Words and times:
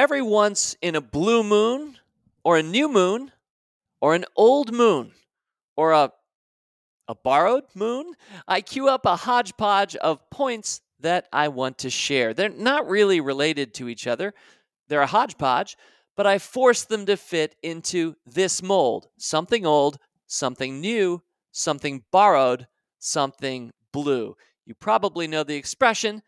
every 0.00 0.22
once 0.22 0.74
in 0.80 0.94
a 0.96 1.00
blue 1.02 1.42
moon, 1.42 1.98
or 2.42 2.56
a 2.56 2.62
new 2.62 2.88
moon, 2.88 3.30
or 4.00 4.14
an 4.14 4.24
old 4.34 4.72
moon, 4.72 5.12
or 5.76 5.92
a 5.92 6.10
a 7.06 7.14
borrowed 7.14 7.64
moon, 7.74 8.14
I 8.46 8.60
queue 8.62 8.88
up 8.88 9.04
a 9.04 9.16
hodgepodge 9.16 9.96
of 9.96 10.30
points 10.30 10.80
that 11.00 11.26
I 11.32 11.48
want 11.48 11.78
to 11.78 11.90
share. 11.90 12.32
They're 12.32 12.48
not 12.48 12.88
really 12.88 13.20
related 13.20 13.74
to 13.74 13.88
each 13.88 14.06
other. 14.06 14.32
They're 14.88 15.02
a 15.02 15.06
hodgepodge, 15.18 15.76
but 16.16 16.26
I 16.26 16.38
force 16.38 16.84
them 16.84 17.04
to 17.06 17.16
fit 17.16 17.56
into 17.62 18.14
this 18.24 18.62
mold 18.62 19.08
something 19.18 19.66
old, 19.66 19.98
something 20.28 20.80
new, 20.80 21.20
something 21.50 22.04
borrowed, 22.12 22.68
something 23.00 23.72
blue. 23.92 24.36
You 24.64 24.74
probably 24.74 25.26
know 25.26 25.42
the 25.42 25.56
expression, 25.56 26.22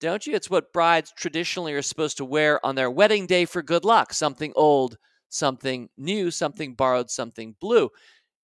don't 0.00 0.26
you? 0.26 0.34
It's 0.34 0.50
what 0.50 0.72
brides 0.72 1.12
traditionally 1.16 1.72
are 1.74 1.82
supposed 1.82 2.18
to 2.18 2.24
wear 2.24 2.64
on 2.64 2.74
their 2.74 2.90
wedding 2.90 3.26
day 3.26 3.44
for 3.44 3.62
good 3.62 3.84
luck 3.84 4.12
something 4.12 4.52
old, 4.56 4.98
something 5.28 5.88
new, 5.96 6.30
something 6.30 6.74
borrowed, 6.74 7.10
something 7.10 7.56
blue. 7.60 7.90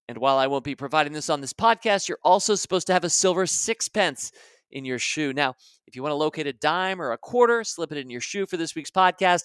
And 0.08 0.18
while 0.18 0.38
I 0.38 0.46
won't 0.46 0.64
be 0.64 0.74
providing 0.74 1.12
this 1.12 1.30
on 1.30 1.40
this 1.40 1.52
podcast, 1.52 2.08
you're 2.08 2.18
also 2.22 2.54
supposed 2.54 2.86
to 2.88 2.92
have 2.92 3.04
a 3.04 3.10
silver 3.10 3.46
sixpence 3.46 4.32
in 4.70 4.84
your 4.84 4.98
shoe. 4.98 5.32
Now, 5.32 5.54
if 5.86 5.94
you 5.94 6.02
want 6.02 6.12
to 6.12 6.16
locate 6.16 6.46
a 6.46 6.52
dime 6.52 7.00
or 7.00 7.12
a 7.12 7.18
quarter, 7.18 7.62
slip 7.64 7.92
it 7.92 7.98
in 7.98 8.10
your 8.10 8.20
shoe 8.20 8.46
for 8.46 8.56
this 8.56 8.74
week's 8.74 8.90
podcast. 8.90 9.44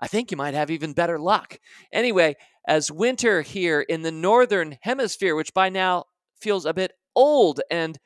I 0.00 0.06
think 0.06 0.30
you 0.30 0.36
might 0.36 0.54
have 0.54 0.70
even 0.70 0.94
better 0.94 1.18
luck. 1.18 1.58
Anyway, 1.92 2.36
as 2.66 2.90
winter 2.90 3.42
here 3.42 3.80
in 3.80 4.02
the 4.02 4.12
northern 4.12 4.78
hemisphere, 4.80 5.34
which 5.34 5.52
by 5.52 5.68
now 5.68 6.04
feels 6.40 6.64
a 6.64 6.72
bit 6.72 6.92
old 7.14 7.60
and 7.70 7.98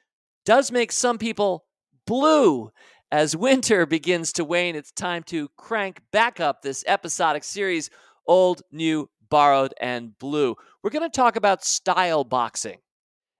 does 0.45 0.73
make 0.73 0.91
some 0.91 1.19
people 1.19 1.65
blue, 2.07 2.71
as 3.15 3.37
winter 3.37 3.87
begins 3.87 4.33
to 4.33 4.45
wane, 4.45 4.75
it's 4.75 4.91
time 4.91 5.23
to 5.23 5.49
crank 5.57 6.01
back 6.11 6.41
up 6.41 6.63
this 6.63 6.83
episodic 6.89 7.45
series 7.45 7.89
Old, 8.27 8.63
New, 8.73 9.09
Borrowed, 9.31 9.73
and 9.81 10.19
Blue. 10.19 10.57
We're 10.83 10.91
going 10.91 11.09
to 11.09 11.17
talk 11.17 11.37
about 11.37 11.65
style 11.65 12.25
boxing 12.25 12.79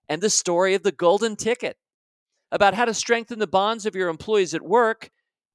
and 0.07 0.21
the 0.21 0.29
story 0.29 0.75
of 0.75 0.83
the 0.83 0.93
golden 0.93 1.35
ticket 1.35 1.75
about 2.53 2.73
how 2.73 2.85
to 2.85 2.93
strengthen 2.93 3.37
the 3.37 3.47
bonds 3.47 3.85
of 3.85 3.95
your 3.95 4.07
employees 4.07 4.53
at 4.53 4.61
work 4.61 5.09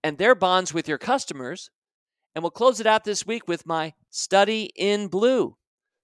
and 0.04 0.18
their 0.18 0.34
bonds 0.34 0.74
with 0.74 0.86
your 0.86 0.98
customers. 0.98 1.70
And 2.34 2.44
we'll 2.44 2.50
close 2.50 2.78
it 2.78 2.86
out 2.86 3.04
this 3.04 3.26
week 3.26 3.48
with 3.48 3.64
my 3.64 3.94
study 4.10 4.70
in 4.76 5.08
blue. 5.08 5.56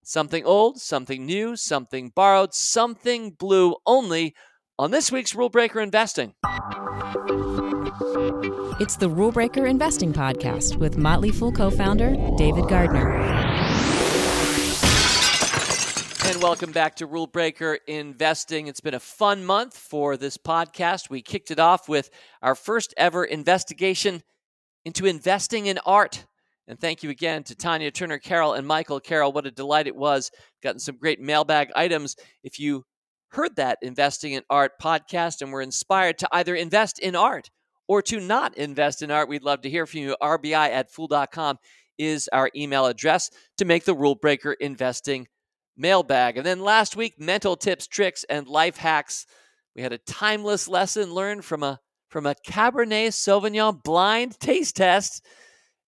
Something 0.02 0.46
old, 0.46 0.80
something 0.80 1.26
new, 1.26 1.54
something 1.54 2.12
borrowed, 2.16 2.54
something 2.54 3.32
blue 3.32 3.76
only 3.84 4.34
on 4.78 4.90
this 4.90 5.12
week's 5.12 5.34
Rule 5.34 5.50
Breaker 5.50 5.82
Investing. 5.82 6.32
It's 8.78 8.94
the 8.94 9.08
Rule 9.08 9.32
Breaker 9.32 9.66
Investing 9.66 10.12
Podcast 10.12 10.76
with 10.76 10.96
Motley 10.96 11.32
Fool 11.32 11.50
co 11.50 11.68
founder 11.68 12.14
David 12.36 12.68
Gardner. 12.68 13.10
And 16.26 16.40
welcome 16.40 16.70
back 16.70 16.94
to 16.96 17.06
Rule 17.06 17.26
Breaker 17.26 17.80
Investing. 17.88 18.68
It's 18.68 18.80
been 18.80 18.94
a 18.94 19.00
fun 19.00 19.44
month 19.44 19.76
for 19.76 20.16
this 20.16 20.38
podcast. 20.38 21.10
We 21.10 21.22
kicked 21.22 21.50
it 21.50 21.58
off 21.58 21.88
with 21.88 22.08
our 22.40 22.54
first 22.54 22.94
ever 22.96 23.24
investigation 23.24 24.22
into 24.84 25.06
investing 25.06 25.66
in 25.66 25.80
art. 25.84 26.24
And 26.68 26.78
thank 26.78 27.02
you 27.02 27.10
again 27.10 27.42
to 27.44 27.56
Tanya 27.56 27.90
Turner 27.90 28.18
Carroll 28.18 28.52
and 28.52 28.64
Michael 28.64 29.00
Carroll. 29.00 29.32
What 29.32 29.46
a 29.46 29.50
delight 29.50 29.88
it 29.88 29.96
was. 29.96 30.30
Gotten 30.62 30.78
some 30.78 30.98
great 30.98 31.20
mailbag 31.20 31.70
items. 31.74 32.14
If 32.44 32.60
you 32.60 32.84
heard 33.30 33.56
that 33.56 33.78
Investing 33.82 34.34
in 34.34 34.42
Art 34.48 34.72
podcast 34.80 35.42
and 35.42 35.50
were 35.50 35.62
inspired 35.62 36.18
to 36.18 36.28
either 36.30 36.54
invest 36.54 37.00
in 37.00 37.16
art 37.16 37.50
or 37.88 38.02
to 38.02 38.20
not 38.20 38.56
invest 38.56 39.02
in 39.02 39.10
art, 39.10 39.28
we'd 39.28 39.42
love 39.42 39.62
to 39.62 39.70
hear 39.70 39.86
from 39.86 40.00
you. 40.00 40.16
RBI 40.20 40.70
at 40.70 40.90
fool.com 40.90 41.58
is 41.98 42.28
our 42.32 42.50
email 42.54 42.86
address 42.86 43.30
to 43.58 43.64
make 43.64 43.84
the 43.84 43.94
Rule 43.94 44.14
Breaker 44.14 44.52
Investing 44.52 45.28
mailbag. 45.76 46.36
And 46.36 46.46
then 46.46 46.60
last 46.60 46.96
week, 46.96 47.14
mental 47.18 47.56
tips, 47.56 47.86
tricks, 47.86 48.24
and 48.28 48.48
life 48.48 48.76
hacks. 48.76 49.26
We 49.74 49.82
had 49.82 49.92
a 49.92 49.98
timeless 49.98 50.68
lesson 50.68 51.12
learned 51.12 51.44
from 51.44 51.62
a 51.62 51.80
from 52.08 52.24
a 52.24 52.34
Cabernet 52.34 53.08
Sauvignon 53.08 53.82
blind 53.82 54.38
taste 54.40 54.76
test 54.76 55.24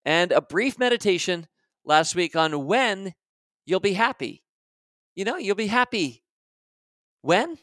and 0.05 0.33
a 0.33 0.43
brief 0.43 0.79
meditation 0.79 1.47
last 1.85 2.15
week 2.15 2.37
on 2.37 2.67
when 2.67 3.15
you'll 3.67 3.81
be 3.81 3.95
happy. 3.95 4.43
You 5.15 5.25
know, 5.25 5.37
you'll 5.37 5.55
be 5.55 5.69
happy 5.69 6.23
when? 7.23 7.57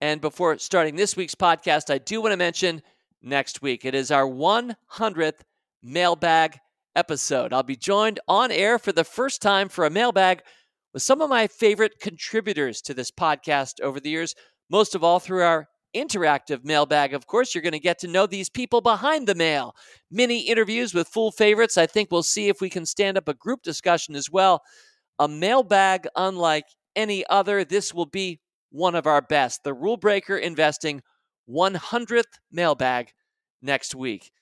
And 0.00 0.20
before 0.20 0.58
starting 0.58 0.94
this 0.94 1.16
week's 1.16 1.34
podcast, 1.34 1.92
I 1.92 1.98
do 1.98 2.20
want 2.20 2.32
to 2.32 2.36
mention 2.36 2.82
next 3.26 3.60
week. 3.60 3.84
It 3.84 3.94
is 3.94 4.10
our 4.10 4.26
100th 4.26 5.40
mailbag 5.82 6.58
episode. 6.94 7.52
I'll 7.52 7.62
be 7.62 7.76
joined 7.76 8.20
on 8.26 8.50
air 8.50 8.78
for 8.78 8.92
the 8.92 9.04
first 9.04 9.42
time 9.42 9.68
for 9.68 9.84
a 9.84 9.90
mailbag 9.90 10.40
with 10.94 11.02
some 11.02 11.20
of 11.20 11.28
my 11.28 11.46
favorite 11.46 12.00
contributors 12.00 12.80
to 12.82 12.94
this 12.94 13.10
podcast 13.10 13.80
over 13.82 14.00
the 14.00 14.08
years, 14.08 14.34
most 14.70 14.94
of 14.94 15.04
all 15.04 15.20
through 15.20 15.42
our 15.42 15.68
interactive 15.94 16.64
mailbag. 16.64 17.14
Of 17.14 17.26
course, 17.26 17.54
you're 17.54 17.62
going 17.62 17.72
to 17.72 17.78
get 17.78 17.98
to 18.00 18.08
know 18.08 18.26
these 18.26 18.48
people 18.48 18.80
behind 18.80 19.26
the 19.26 19.34
mail. 19.34 19.74
Mini 20.10 20.40
interviews 20.40 20.94
with 20.94 21.08
Fool 21.08 21.32
favorites. 21.32 21.76
I 21.76 21.86
think 21.86 22.10
we'll 22.10 22.22
see 22.22 22.48
if 22.48 22.60
we 22.60 22.70
can 22.70 22.86
stand 22.86 23.18
up 23.18 23.28
a 23.28 23.34
group 23.34 23.62
discussion 23.62 24.14
as 24.14 24.30
well. 24.30 24.62
A 25.18 25.28
mailbag 25.28 26.06
unlike 26.16 26.66
any 26.94 27.26
other. 27.28 27.64
This 27.64 27.92
will 27.92 28.06
be 28.06 28.40
one 28.70 28.94
of 28.94 29.06
our 29.06 29.22
best. 29.22 29.64
The 29.64 29.74
Rule 29.74 29.96
Breaker 29.96 30.36
Investing 30.36 31.02
100th 31.48 32.38
mailbag 32.50 33.12
next 33.62 33.94
week. 33.94 34.32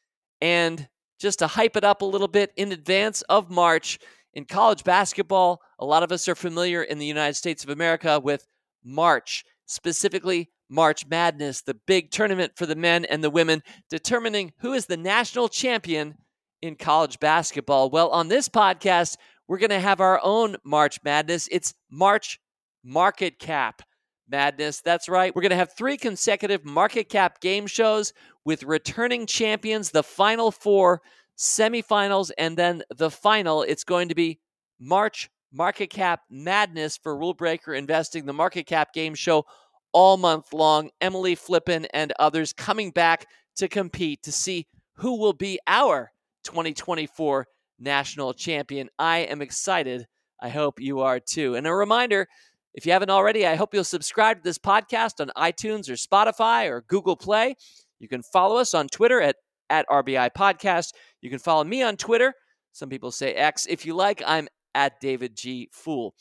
And 0.40 0.88
just 1.18 1.38
to 1.40 1.46
hype 1.46 1.76
it 1.76 1.84
up 1.84 2.02
a 2.02 2.06
little 2.06 2.28
bit 2.28 2.52
in 2.56 2.72
advance 2.72 3.22
of 3.22 3.50
March, 3.50 3.98
in 4.34 4.44
college 4.44 4.84
basketball, 4.84 5.62
a 5.78 5.84
lot 5.84 6.02
of 6.02 6.12
us 6.12 6.28
are 6.28 6.34
familiar 6.34 6.82
in 6.82 6.98
the 6.98 7.06
United 7.06 7.34
States 7.34 7.62
of 7.62 7.70
America 7.70 8.20
with 8.20 8.46
March, 8.84 9.44
specifically 9.66 10.50
March 10.68 11.06
Madness, 11.06 11.62
the 11.62 11.78
big 11.86 12.10
tournament 12.10 12.52
for 12.56 12.66
the 12.66 12.74
men 12.74 13.04
and 13.04 13.22
the 13.22 13.30
women, 13.30 13.62
determining 13.88 14.52
who 14.58 14.72
is 14.72 14.86
the 14.86 14.96
national 14.96 15.48
champion 15.48 16.16
in 16.62 16.74
college 16.74 17.20
basketball. 17.20 17.90
Well, 17.90 18.08
on 18.08 18.28
this 18.28 18.48
podcast, 18.48 19.16
we're 19.46 19.58
going 19.58 19.70
to 19.70 19.80
have 19.80 20.00
our 20.00 20.20
own 20.22 20.56
March 20.64 20.98
Madness. 21.04 21.48
It's 21.52 21.74
March 21.90 22.40
Market 22.82 23.38
Cap 23.38 23.82
Madness. 24.28 24.80
That's 24.80 25.08
right. 25.08 25.34
We're 25.34 25.42
going 25.42 25.50
to 25.50 25.56
have 25.56 25.72
three 25.76 25.96
consecutive 25.96 26.64
market 26.64 27.08
cap 27.08 27.40
game 27.40 27.66
shows 27.66 28.12
with 28.44 28.62
returning 28.62 29.26
champions, 29.26 29.90
the 29.90 30.02
final 30.02 30.50
four 30.50 31.02
semifinals, 31.36 32.30
and 32.38 32.56
then 32.56 32.82
the 32.94 33.10
final. 33.10 33.62
It's 33.62 33.84
going 33.84 34.08
to 34.08 34.14
be 34.14 34.40
March 34.80 35.30
Market 35.52 35.88
Cap 35.88 36.20
Madness 36.30 36.96
for 36.96 37.16
Rule 37.16 37.34
Breaker 37.34 37.74
Investing, 37.74 38.26
the 38.26 38.32
Market 38.32 38.66
Cap 38.66 38.92
Game 38.92 39.14
Show 39.14 39.44
all 39.92 40.16
month 40.16 40.52
long. 40.52 40.90
Emily 41.00 41.36
Flippen 41.36 41.86
and 41.94 42.12
others 42.18 42.52
coming 42.52 42.90
back 42.90 43.26
to 43.56 43.68
compete 43.68 44.22
to 44.24 44.32
see 44.32 44.66
who 44.94 45.18
will 45.18 45.32
be 45.32 45.58
our 45.66 46.12
2024 46.44 47.46
national 47.78 48.32
champion. 48.34 48.88
I 48.98 49.18
am 49.18 49.42
excited. 49.42 50.06
I 50.40 50.48
hope 50.48 50.80
you 50.80 51.00
are 51.00 51.20
too. 51.20 51.54
And 51.54 51.66
a 51.66 51.74
reminder 51.74 52.28
if 52.74 52.84
you 52.86 52.92
haven't 52.92 53.10
already, 53.10 53.46
I 53.46 53.54
hope 53.54 53.72
you'll 53.72 53.84
subscribe 53.84 54.38
to 54.38 54.42
this 54.42 54.58
podcast 54.58 55.20
on 55.20 55.30
iTunes 55.36 55.88
or 55.88 55.94
Spotify 55.94 56.68
or 56.68 56.84
Google 56.88 57.16
Play. 57.16 57.54
You 58.00 58.08
can 58.08 58.22
follow 58.22 58.56
us 58.56 58.74
on 58.74 58.88
Twitter 58.88 59.20
at 59.20 59.36
at 59.70 59.88
RBI 59.88 60.30
Podcast. 60.36 60.92
You 61.22 61.30
can 61.30 61.38
follow 61.38 61.64
me 61.64 61.82
on 61.82 61.96
Twitter. 61.96 62.34
Some 62.72 62.90
people 62.90 63.10
say 63.10 63.32
X. 63.32 63.66
If 63.66 63.86
you 63.86 63.94
like, 63.94 64.22
I'm 64.26 64.48
at 64.74 65.00
David 65.00 65.36
G. 65.36 65.70
Fool. 65.72 66.14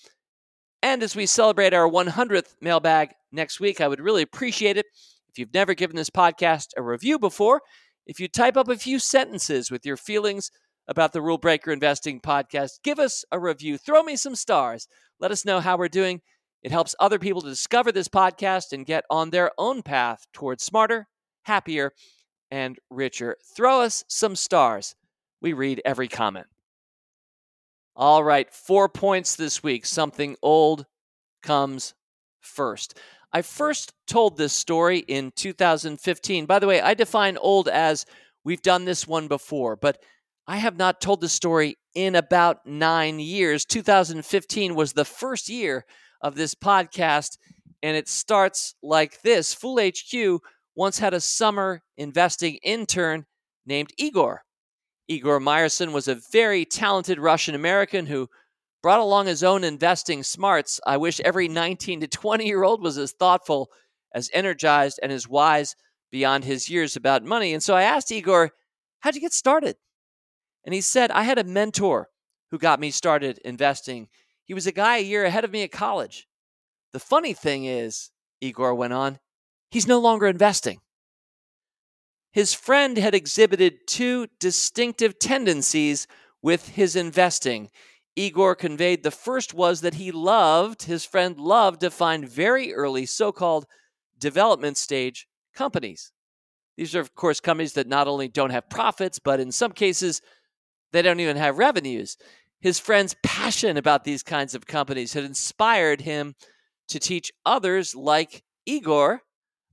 And 0.82 1.04
as 1.04 1.16
we 1.16 1.26
celebrate 1.26 1.74
our 1.74 1.90
100th 1.90 2.56
mailbag 2.62 3.10
next 3.32 3.60
week, 3.60 3.82
I 3.82 3.88
would 3.88 4.00
really 4.00 4.22
appreciate 4.22 4.78
it 4.78 4.86
if 5.34 5.40
you've 5.40 5.54
never 5.54 5.74
given 5.74 5.96
this 5.96 6.12
podcast 6.12 6.68
a 6.78 6.84
review 6.84 7.18
before, 7.18 7.62
if 8.06 8.20
you 8.20 8.28
type 8.28 8.56
up 8.56 8.70
a 8.70 8.78
few 8.78 9.00
sentences 9.00 9.72
with 9.72 9.84
your 9.84 9.98
feelings 9.98 10.52
about 10.88 11.12
the 11.12 11.24
Rule 11.24 11.40
Breaker 11.40 11.72
Investing 11.72 12.22
podcast, 12.22 12.74
give 12.84 13.00
us 13.00 13.26
a 13.32 13.40
review. 13.40 13.80
Throw 13.80 14.04
me 14.04 14.16
some 14.16 14.36
stars. 14.36 14.88
Let 15.20 15.32
us 15.32 15.44
know 15.44 15.60
how 15.60 15.76
we're 15.76 15.88
doing. 15.88 16.22
It 16.64 16.72
helps 16.72 16.96
other 17.00 17.20
people 17.20 17.42
to 17.42 17.50
discover 17.50 17.92
this 17.92 18.08
podcast 18.08 18.72
and 18.72 18.86
get 18.86 19.04
on 19.10 19.30
their 19.30 19.52
own 19.58 19.84
path 19.84 20.26
towards 20.34 20.64
smarter, 20.64 21.08
happier, 21.44 21.92
and 22.50 22.80
richer. 22.90 23.36
Throw 23.56 23.82
us 23.82 24.06
some 24.08 24.36
stars. 24.36 24.96
We 25.42 25.52
read 25.54 25.82
every 25.84 26.08
comment. 26.08 26.48
All 27.96 28.24
right, 28.24 28.52
four 28.52 28.88
points 28.88 29.36
this 29.36 29.62
week. 29.62 29.86
Something 29.86 30.38
old 30.42 30.86
comes 31.44 31.94
first. 32.40 32.98
I 33.34 33.42
first 33.42 33.94
told 34.08 34.38
this 34.38 34.54
story 34.54 35.00
in 35.00 35.32
2015. 35.36 36.46
By 36.46 36.60
the 36.60 36.68
way, 36.68 36.80
I 36.80 36.94
define 36.94 37.38
old 37.38 37.68
as 37.68 38.06
we've 38.46 38.62
done 38.62 38.86
this 38.86 39.08
one 39.08 39.28
before, 39.28 39.76
but 39.76 40.02
I 40.48 40.58
have 40.58 40.78
not 40.78 41.02
told 41.02 41.22
the 41.22 41.30
story 41.30 41.78
in 41.94 42.16
about 42.16 42.66
nine 42.66 43.20
years. 43.20 43.66
2015 43.66 44.76
was 44.76 44.94
the 44.94 45.06
first 45.06 45.50
year 45.50 45.86
of 46.24 46.36
this 46.36 46.56
podcast, 46.56 47.38
and 47.84 47.96
it 47.96 48.08
starts 48.08 48.74
like 48.82 49.22
this 49.22 49.54
Fool 49.54 49.80
HQ 49.80 50.42
once 50.76 50.98
had 50.98 51.14
a 51.14 51.22
summer 51.22 51.84
investing 51.98 52.56
intern 52.64 53.26
named 53.66 53.92
Igor. 53.98 54.44
Igor 55.08 55.40
Meyerson 55.40 55.92
was 55.92 56.08
a 56.08 56.20
very 56.32 56.66
talented 56.66 57.20
Russian 57.20 57.54
American 57.54 58.06
who 58.08 58.30
brought 58.82 59.00
along 59.00 59.28
his 59.28 59.44
own 59.44 59.64
investing 59.64 60.24
smarts. 60.24 60.80
I 60.88 60.98
wish 60.98 61.20
every 61.22 61.48
19 61.48 62.02
to 62.02 62.08
20 62.08 62.46
year 62.46 62.64
old 62.64 62.82
was 62.82 62.98
as 62.98 63.12
thoughtful, 63.12 63.70
as 64.16 64.30
energized, 64.34 65.00
and 65.04 65.12
as 65.12 65.28
wise 65.28 65.76
beyond 66.12 66.46
his 66.46 66.70
years 66.70 66.96
about 66.96 67.24
money. 67.24 67.54
And 67.54 67.62
so 67.62 67.76
I 67.76 67.84
asked 67.84 68.12
Igor, 68.12 68.52
How'd 69.00 69.16
you 69.16 69.22
get 69.22 69.34
started? 69.34 69.76
And 70.66 70.74
he 70.74 70.80
said, 70.80 71.12
I 71.12 71.24
had 71.24 71.38
a 71.38 71.44
mentor 71.44 72.08
who 72.52 72.58
got 72.58 72.80
me 72.80 72.90
started 72.90 73.40
investing. 73.44 74.08
He 74.46 74.54
was 74.54 74.68
a 74.68 74.72
guy 74.72 74.98
a 74.98 75.04
year 75.04 75.26
ahead 75.26 75.44
of 75.44 75.52
me 75.52 75.64
at 75.64 75.72
college. 75.72 76.28
The 76.92 77.00
funny 77.00 77.34
thing 77.34 77.66
is, 77.66 78.12
Igor 78.42 78.76
went 78.76 78.94
on, 78.94 79.20
he's 79.72 79.88
no 79.88 80.00
longer 80.00 80.28
investing. 80.28 80.80
His 82.32 82.54
friend 82.54 82.98
had 82.98 83.14
exhibited 83.14 83.88
two 83.88 84.28
distinctive 84.40 85.20
tendencies 85.20 86.08
with 86.42 86.70
his 86.70 86.96
investing. 86.96 87.70
Igor 88.16 88.56
conveyed 88.56 89.04
the 89.04 89.12
first 89.12 89.54
was 89.54 89.82
that 89.82 89.96
he 89.96 90.12
loved, 90.12 90.84
his 90.84 91.06
friend 91.06 91.40
loved 91.40 91.82
to 91.82 91.92
find 91.92 92.28
very 92.28 92.74
early 92.74 93.06
so 93.06 93.32
called 93.32 93.66
development 94.18 94.78
stage 94.78 95.28
companies. 95.54 96.12
These 96.76 96.96
are, 96.96 97.00
of 97.00 97.16
course, 97.16 97.40
companies 97.40 97.74
that 97.74 97.88
not 97.88 98.08
only 98.08 98.28
don't 98.28 98.50
have 98.50 98.70
profits, 98.70 99.20
but 99.20 99.40
in 99.40 99.52
some 99.52 99.72
cases, 99.72 100.22
they 100.92 101.02
don't 101.02 101.20
even 101.20 101.38
have 101.38 101.58
revenues. 101.58 102.18
His 102.64 102.80
friend's 102.80 103.14
passion 103.24 103.76
about 103.76 104.06
these 104.06 104.24
kinds 104.24 104.56
of 104.56 104.66
companies 104.66 105.12
had 105.12 105.26
inspired 105.26 106.00
him 106.00 106.34
to 106.88 106.98
teach 106.98 107.30
others, 107.46 107.94
like 107.94 108.42
Igor, 108.66 109.24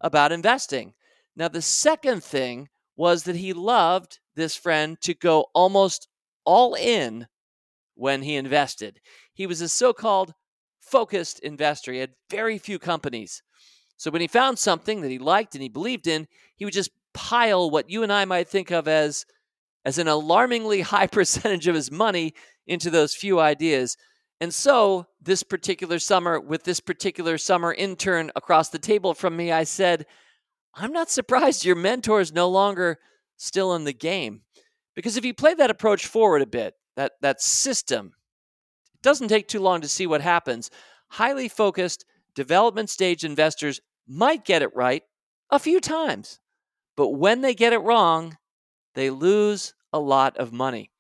about 0.01 0.33
investing. 0.33 0.95
Now, 1.37 1.47
the 1.47 1.63
second 1.63 2.25
thing 2.25 2.69
was 2.97 3.23
that 3.23 3.37
he 3.37 3.53
loved 3.53 4.19
this 4.35 4.57
friend 4.57 5.01
to 5.03 5.15
go 5.15 5.47
almost 5.55 6.09
all 6.45 6.75
in 6.75 7.29
when 7.95 8.23
he 8.23 8.35
invested. 8.35 8.99
He 9.33 9.47
was 9.47 9.61
a 9.61 9.69
so 9.69 9.93
called 9.93 10.35
focused 10.81 11.39
investor. 11.39 11.93
He 11.93 12.01
had 12.01 12.15
very 12.29 12.59
few 12.59 12.81
companies. 12.81 13.41
So 13.99 14.11
when 14.11 14.21
he 14.21 14.27
found 14.27 14.59
something 14.59 15.01
that 15.03 15.13
he 15.13 15.19
liked 15.21 15.55
and 15.55 15.63
he 15.63 15.69
believed 15.69 16.09
in, 16.09 16.27
he 16.57 16.65
would 16.65 16.75
just 16.75 16.91
pile 17.15 17.71
what 17.71 17.89
you 17.89 18.03
and 18.03 18.13
I 18.13 18.25
might 18.25 18.49
think 18.49 18.73
of 18.73 18.89
as 18.89 19.27
as 19.85 19.99
an 19.99 20.09
alarmingly 20.09 20.81
high 20.81 21.07
percentage 21.19 21.69
of 21.69 21.77
his 21.77 21.93
money 21.93 22.35
into 22.71 22.89
those 22.89 23.15
few 23.15 23.41
ideas. 23.41 23.97
And 24.41 24.55
so, 24.55 25.07
this 25.21 25.43
particular 25.43 25.99
summer, 25.99 26.41
with 26.41 26.63
this 26.63 26.81
particular 26.81 27.37
summer 27.37 27.75
intern 27.75 28.31
across 28.37 28.71
the 28.71 28.79
table 28.79 29.13
from 29.13 29.37
me, 29.37 29.53
I 29.53 29.65
said, 29.65 30.07
I'm 30.75 30.93
not 30.93 31.11
surprised 31.11 31.65
your 31.65 31.77
mentor 31.77 32.21
is 32.21 32.33
no 32.33 32.49
longer 32.49 32.99
still 33.37 33.75
in 33.75 33.85
the 33.85 33.93
game. 33.93 34.43
Because 34.95 35.17
if 35.17 35.25
you 35.25 35.35
play 35.35 35.53
that 35.55 35.71
approach 35.71 36.07
forward 36.07 36.43
a 36.43 36.47
bit, 36.47 36.75
that, 36.97 37.13
that 37.21 37.43
system, 37.43 38.13
it 38.95 39.03
doesn't 39.03 39.29
take 39.29 39.49
too 39.49 39.61
long 39.61 39.81
to 39.81 39.89
see 39.89 40.07
what 40.07 40.21
happens. 40.21 40.71
Highly 41.09 41.49
focused 41.49 42.05
development 42.35 42.89
stage 42.89 43.25
investors 43.25 43.81
might 44.07 44.45
get 44.45 44.63
it 44.63 44.75
right 44.77 45.03
a 45.51 45.59
few 45.59 45.81
times, 45.81 46.39
but 46.97 47.09
when 47.09 47.41
they 47.41 47.55
get 47.55 47.73
it 47.73 47.79
wrong, 47.79 48.39
they 48.95 49.11
lose 49.11 49.75
a 49.93 49.99
lot 49.99 50.37
of 50.37 50.53
money. 50.53 50.91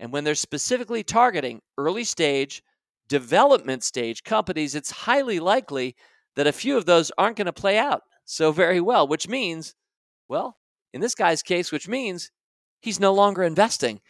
And 0.00 0.10
when 0.12 0.24
they're 0.24 0.34
specifically 0.34 1.04
targeting 1.04 1.60
early 1.76 2.04
stage, 2.04 2.62
development 3.08 3.84
stage 3.84 4.24
companies, 4.24 4.74
it's 4.74 4.90
highly 4.90 5.38
likely 5.38 5.94
that 6.36 6.46
a 6.46 6.52
few 6.52 6.78
of 6.78 6.86
those 6.86 7.12
aren't 7.18 7.36
going 7.36 7.46
to 7.46 7.52
play 7.52 7.76
out 7.76 8.02
so 8.24 8.50
very 8.50 8.80
well, 8.80 9.06
which 9.06 9.28
means, 9.28 9.74
well, 10.28 10.56
in 10.94 11.02
this 11.02 11.14
guy's 11.14 11.42
case, 11.42 11.70
which 11.70 11.86
means 11.86 12.30
he's 12.80 12.98
no 12.98 13.12
longer 13.12 13.42
investing, 13.42 14.00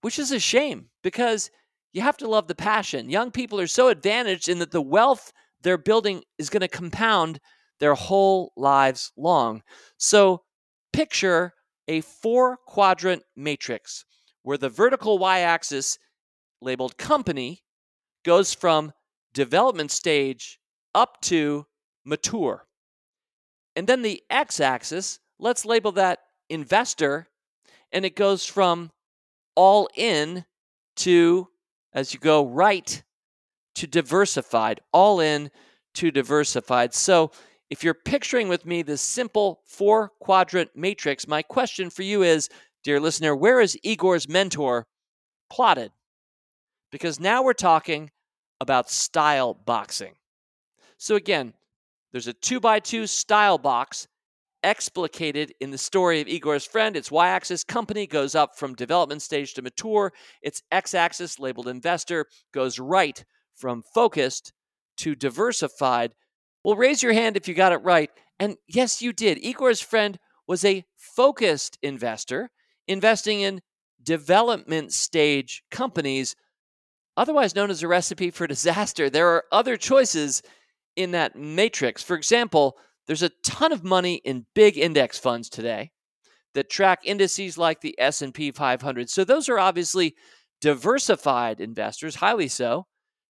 which 0.00 0.18
is 0.18 0.32
a 0.32 0.40
shame 0.40 0.86
because 1.04 1.50
you 1.92 2.02
have 2.02 2.16
to 2.16 2.28
love 2.28 2.48
the 2.48 2.54
passion. 2.54 3.08
Young 3.08 3.30
people 3.30 3.60
are 3.60 3.68
so 3.68 3.88
advantaged 3.88 4.48
in 4.48 4.58
that 4.58 4.72
the 4.72 4.82
wealth 4.82 5.32
they're 5.62 5.78
building 5.78 6.22
is 6.36 6.50
going 6.50 6.62
to 6.62 6.68
compound 6.68 7.38
their 7.78 7.94
whole 7.94 8.52
lives 8.56 9.12
long. 9.16 9.62
So 9.98 10.42
picture 10.92 11.52
a 11.86 12.00
four 12.00 12.58
quadrant 12.66 13.22
matrix 13.36 14.04
where 14.46 14.56
the 14.56 14.68
vertical 14.68 15.18
y 15.18 15.40
axis 15.40 15.98
labeled 16.62 16.96
company 16.96 17.64
goes 18.24 18.54
from 18.54 18.92
development 19.34 19.90
stage 19.90 20.60
up 20.94 21.20
to 21.20 21.66
mature. 22.04 22.64
And 23.74 23.88
then 23.88 24.02
the 24.02 24.22
x 24.30 24.60
axis, 24.60 25.18
let's 25.40 25.64
label 25.64 25.90
that 25.92 26.20
investor, 26.48 27.26
and 27.90 28.04
it 28.04 28.14
goes 28.14 28.46
from 28.46 28.92
all 29.56 29.88
in 29.96 30.44
to, 30.98 31.48
as 31.92 32.14
you 32.14 32.20
go 32.20 32.46
right, 32.46 33.02
to 33.74 33.88
diversified, 33.88 34.80
all 34.92 35.18
in 35.18 35.50
to 35.94 36.12
diversified. 36.12 36.94
So 36.94 37.32
if 37.68 37.82
you're 37.82 37.94
picturing 37.94 38.46
with 38.46 38.64
me 38.64 38.82
this 38.82 39.00
simple 39.00 39.62
four 39.64 40.12
quadrant 40.20 40.70
matrix, 40.76 41.26
my 41.26 41.42
question 41.42 41.90
for 41.90 42.04
you 42.04 42.22
is, 42.22 42.48
dear 42.86 43.00
listener, 43.00 43.34
where 43.34 43.60
is 43.60 43.76
Igor's 43.82 44.28
mentor 44.28 44.86
plotted? 45.50 45.90
Because 46.92 47.18
now 47.18 47.42
we're 47.42 47.52
talking 47.52 48.12
about 48.60 48.88
style 48.88 49.54
boxing. 49.54 50.14
So 50.96 51.16
again, 51.16 51.54
there's 52.12 52.28
a 52.28 52.32
two 52.32 52.60
by 52.60 52.78
two 52.78 53.08
style 53.08 53.58
box 53.58 54.06
explicated 54.62 55.52
in 55.60 55.72
the 55.72 55.78
story 55.78 56.20
of 56.20 56.28
Igor's 56.28 56.64
friend. 56.64 56.94
Its 56.94 57.10
y 57.10 57.28
axis 57.28 57.64
company 57.64 58.06
goes 58.06 58.36
up 58.36 58.56
from 58.56 58.76
development 58.76 59.20
stage 59.20 59.54
to 59.54 59.62
mature. 59.62 60.12
Its 60.40 60.62
x 60.70 60.94
axis, 60.94 61.40
labeled 61.40 61.66
investor, 61.66 62.26
goes 62.54 62.78
right 62.78 63.24
from 63.56 63.82
focused 63.96 64.52
to 64.98 65.16
diversified. 65.16 66.12
Well, 66.62 66.76
raise 66.76 67.02
your 67.02 67.14
hand 67.14 67.36
if 67.36 67.48
you 67.48 67.54
got 67.54 67.72
it 67.72 67.82
right. 67.82 68.10
And 68.38 68.56
yes, 68.68 69.02
you 69.02 69.12
did. 69.12 69.44
Igor's 69.44 69.80
friend 69.80 70.20
was 70.46 70.64
a 70.64 70.84
focused 70.96 71.78
investor, 71.82 72.48
investing 72.88 73.40
in 73.40 73.60
development 74.02 74.92
stage 74.92 75.62
companies, 75.70 76.36
otherwise 77.16 77.54
known 77.54 77.70
as 77.70 77.82
a 77.82 77.88
recipe 77.88 78.30
for 78.30 78.46
disaster. 78.46 79.10
There 79.10 79.28
are 79.28 79.44
other 79.52 79.76
choices 79.76 80.42
in 80.94 81.10
that 81.12 81.36
matrix. 81.36 82.02
For 82.02 82.16
example, 82.16 82.76
there's 83.06 83.22
a 83.22 83.30
ton 83.42 83.72
of 83.72 83.84
money 83.84 84.16
in 84.24 84.46
big 84.54 84.78
index 84.78 85.18
funds 85.18 85.48
today 85.48 85.90
that 86.54 86.70
track 86.70 87.00
indices 87.04 87.58
like 87.58 87.80
the 87.80 87.94
S&P 87.98 88.50
500. 88.50 89.10
So 89.10 89.24
those 89.24 89.48
are 89.48 89.58
obviously 89.58 90.14
diversified 90.60 91.60
investors, 91.60 92.16
highly 92.16 92.48
so, 92.48 92.86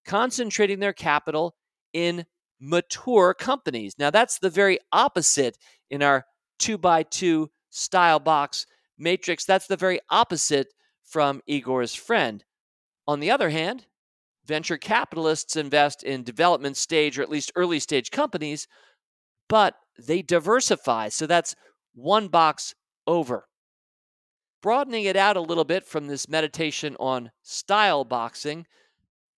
concentrating 0.06 0.78
their 0.78 0.92
capital 0.92 1.56
in 1.92 2.24
mature 2.60 3.34
companies. 3.34 3.94
Now 3.98 4.10
that's 4.10 4.38
the 4.38 4.50
very 4.50 4.78
opposite 4.92 5.58
in 5.90 6.02
our 6.02 6.24
2 6.60 6.78
by 6.78 7.02
2 7.02 7.48
style 7.70 8.20
box 8.20 8.66
matrix. 8.98 9.44
That's 9.44 9.66
the 9.66 9.76
very 9.76 10.00
opposite 10.10 10.68
from 11.04 11.42
Igor's 11.46 11.94
friend. 11.94 12.44
On 13.06 13.20
the 13.20 13.30
other 13.30 13.50
hand, 13.50 13.86
venture 14.46 14.78
capitalists 14.78 15.56
invest 15.56 16.02
in 16.02 16.22
development 16.22 16.76
stage 16.76 17.18
or 17.18 17.22
at 17.22 17.30
least 17.30 17.52
early 17.56 17.78
stage 17.78 18.10
companies, 18.10 18.66
but 19.48 19.74
they 19.98 20.22
diversify. 20.22 21.08
So 21.08 21.26
that's 21.26 21.54
one 21.94 22.28
box 22.28 22.74
over. 23.06 23.46
Broadening 24.62 25.04
it 25.04 25.16
out 25.16 25.36
a 25.36 25.40
little 25.40 25.64
bit 25.64 25.86
from 25.86 26.06
this 26.06 26.28
meditation 26.28 26.96
on 26.98 27.30
style 27.42 28.04
boxing, 28.04 28.66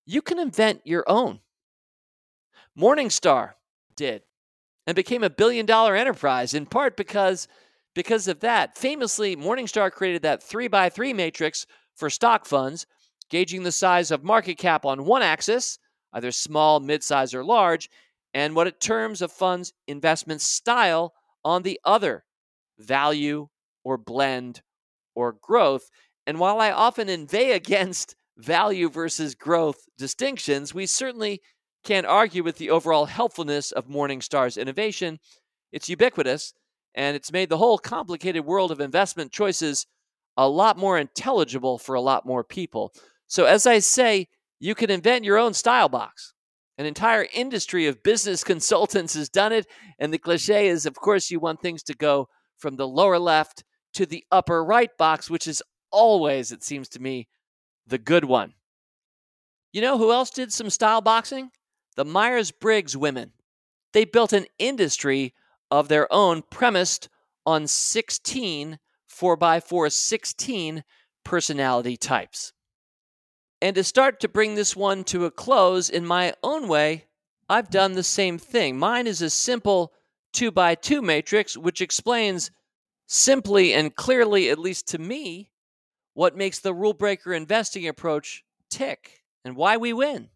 you 0.06 0.22
can 0.22 0.38
invent 0.38 0.80
your 0.84 1.04
own. 1.06 1.40
Morningstar 2.78 3.52
did 3.96 4.22
and 4.86 4.94
became 4.94 5.22
a 5.22 5.30
billion 5.30 5.66
dollar 5.66 5.94
enterprise 5.94 6.54
in 6.54 6.64
part 6.64 6.96
because 6.96 7.46
because 7.98 8.28
of 8.28 8.38
that. 8.38 8.78
Famously, 8.78 9.34
Morningstar 9.34 9.90
created 9.90 10.22
that 10.22 10.40
3 10.40 10.68
by 10.68 10.88
3 10.88 11.12
matrix 11.12 11.66
for 11.96 12.08
stock 12.08 12.46
funds 12.46 12.86
gauging 13.28 13.64
the 13.64 13.72
size 13.72 14.12
of 14.12 14.22
market 14.22 14.56
cap 14.56 14.84
on 14.84 15.04
one 15.04 15.20
axis, 15.20 15.80
either 16.12 16.30
small, 16.30 16.78
mid-size, 16.78 17.34
or 17.34 17.42
large, 17.42 17.90
and 18.32 18.54
what 18.54 18.68
it 18.68 18.80
terms 18.80 19.20
a 19.20 19.26
fund's 19.26 19.72
investment 19.88 20.40
style 20.40 21.12
on 21.44 21.64
the 21.64 21.80
other, 21.84 22.24
value 22.78 23.48
or 23.82 23.98
blend 23.98 24.62
or 25.16 25.32
growth. 25.32 25.90
And 26.24 26.38
while 26.38 26.60
I 26.60 26.70
often 26.70 27.08
inveigh 27.08 27.50
against 27.62 28.14
value 28.36 28.88
versus 28.88 29.34
growth 29.34 29.88
distinctions, 29.98 30.72
we 30.72 30.86
certainly 30.86 31.40
can't 31.82 32.06
argue 32.06 32.44
with 32.44 32.58
the 32.58 32.70
overall 32.70 33.06
helpfulness 33.06 33.72
of 33.72 33.88
Morningstar's 33.88 34.56
innovation. 34.56 35.18
It's 35.72 35.88
ubiquitous, 35.88 36.54
and 36.94 37.16
it's 37.16 37.32
made 37.32 37.48
the 37.48 37.58
whole 37.58 37.78
complicated 37.78 38.44
world 38.44 38.70
of 38.70 38.80
investment 38.80 39.32
choices 39.32 39.86
a 40.36 40.48
lot 40.48 40.78
more 40.78 40.98
intelligible 40.98 41.78
for 41.78 41.94
a 41.94 42.00
lot 42.00 42.24
more 42.24 42.44
people. 42.44 42.92
So, 43.26 43.44
as 43.44 43.66
I 43.66 43.80
say, 43.80 44.28
you 44.60 44.74
can 44.74 44.90
invent 44.90 45.24
your 45.24 45.38
own 45.38 45.54
style 45.54 45.88
box. 45.88 46.32
An 46.78 46.86
entire 46.86 47.26
industry 47.34 47.86
of 47.86 48.02
business 48.02 48.44
consultants 48.52 49.14
has 49.14 49.28
done 49.28 49.52
it. 49.52 49.66
And 49.98 50.12
the 50.12 50.18
cliche 50.18 50.68
is, 50.68 50.86
of 50.86 50.94
course, 50.94 51.30
you 51.30 51.40
want 51.40 51.60
things 51.60 51.82
to 51.84 51.94
go 51.94 52.28
from 52.56 52.76
the 52.76 52.88
lower 52.88 53.18
left 53.18 53.64
to 53.94 54.06
the 54.06 54.24
upper 54.30 54.64
right 54.64 54.90
box, 54.96 55.28
which 55.28 55.46
is 55.46 55.62
always, 55.90 56.52
it 56.52 56.62
seems 56.62 56.88
to 56.90 57.00
me, 57.00 57.28
the 57.86 57.98
good 57.98 58.24
one. 58.24 58.54
You 59.72 59.80
know 59.80 59.98
who 59.98 60.12
else 60.12 60.30
did 60.30 60.52
some 60.52 60.70
style 60.70 61.00
boxing? 61.00 61.50
The 61.96 62.04
Myers 62.04 62.50
Briggs 62.50 62.96
women. 62.96 63.32
They 63.92 64.04
built 64.04 64.32
an 64.32 64.46
industry 64.58 65.34
of 65.70 65.88
their 65.88 66.12
own 66.12 66.42
premised 66.42 67.08
on 67.46 67.66
16 67.66 68.78
4x4 69.08 69.92
16 69.92 70.84
personality 71.24 71.96
types. 71.96 72.52
And 73.60 73.74
to 73.74 73.82
start 73.82 74.20
to 74.20 74.28
bring 74.28 74.54
this 74.54 74.76
one 74.76 75.02
to 75.04 75.24
a 75.24 75.30
close 75.30 75.90
in 75.90 76.06
my 76.06 76.34
own 76.42 76.68
way, 76.68 77.06
I've 77.48 77.70
done 77.70 77.94
the 77.94 78.02
same 78.02 78.38
thing. 78.38 78.78
Mine 78.78 79.06
is 79.06 79.20
a 79.20 79.30
simple 79.30 79.92
2 80.32 80.50
by 80.52 80.74
2 80.74 81.02
matrix, 81.02 81.56
which 81.56 81.80
explains 81.80 82.50
simply 83.06 83.72
and 83.72 83.96
clearly, 83.96 84.50
at 84.50 84.58
least 84.58 84.86
to 84.88 84.98
me, 84.98 85.50
what 86.14 86.36
makes 86.36 86.60
the 86.60 86.74
rule 86.74 86.92
breaker 86.92 87.32
investing 87.32 87.88
approach 87.88 88.44
tick 88.70 89.22
and 89.44 89.56
why 89.56 89.76
we 89.76 89.92
win. 89.92 90.28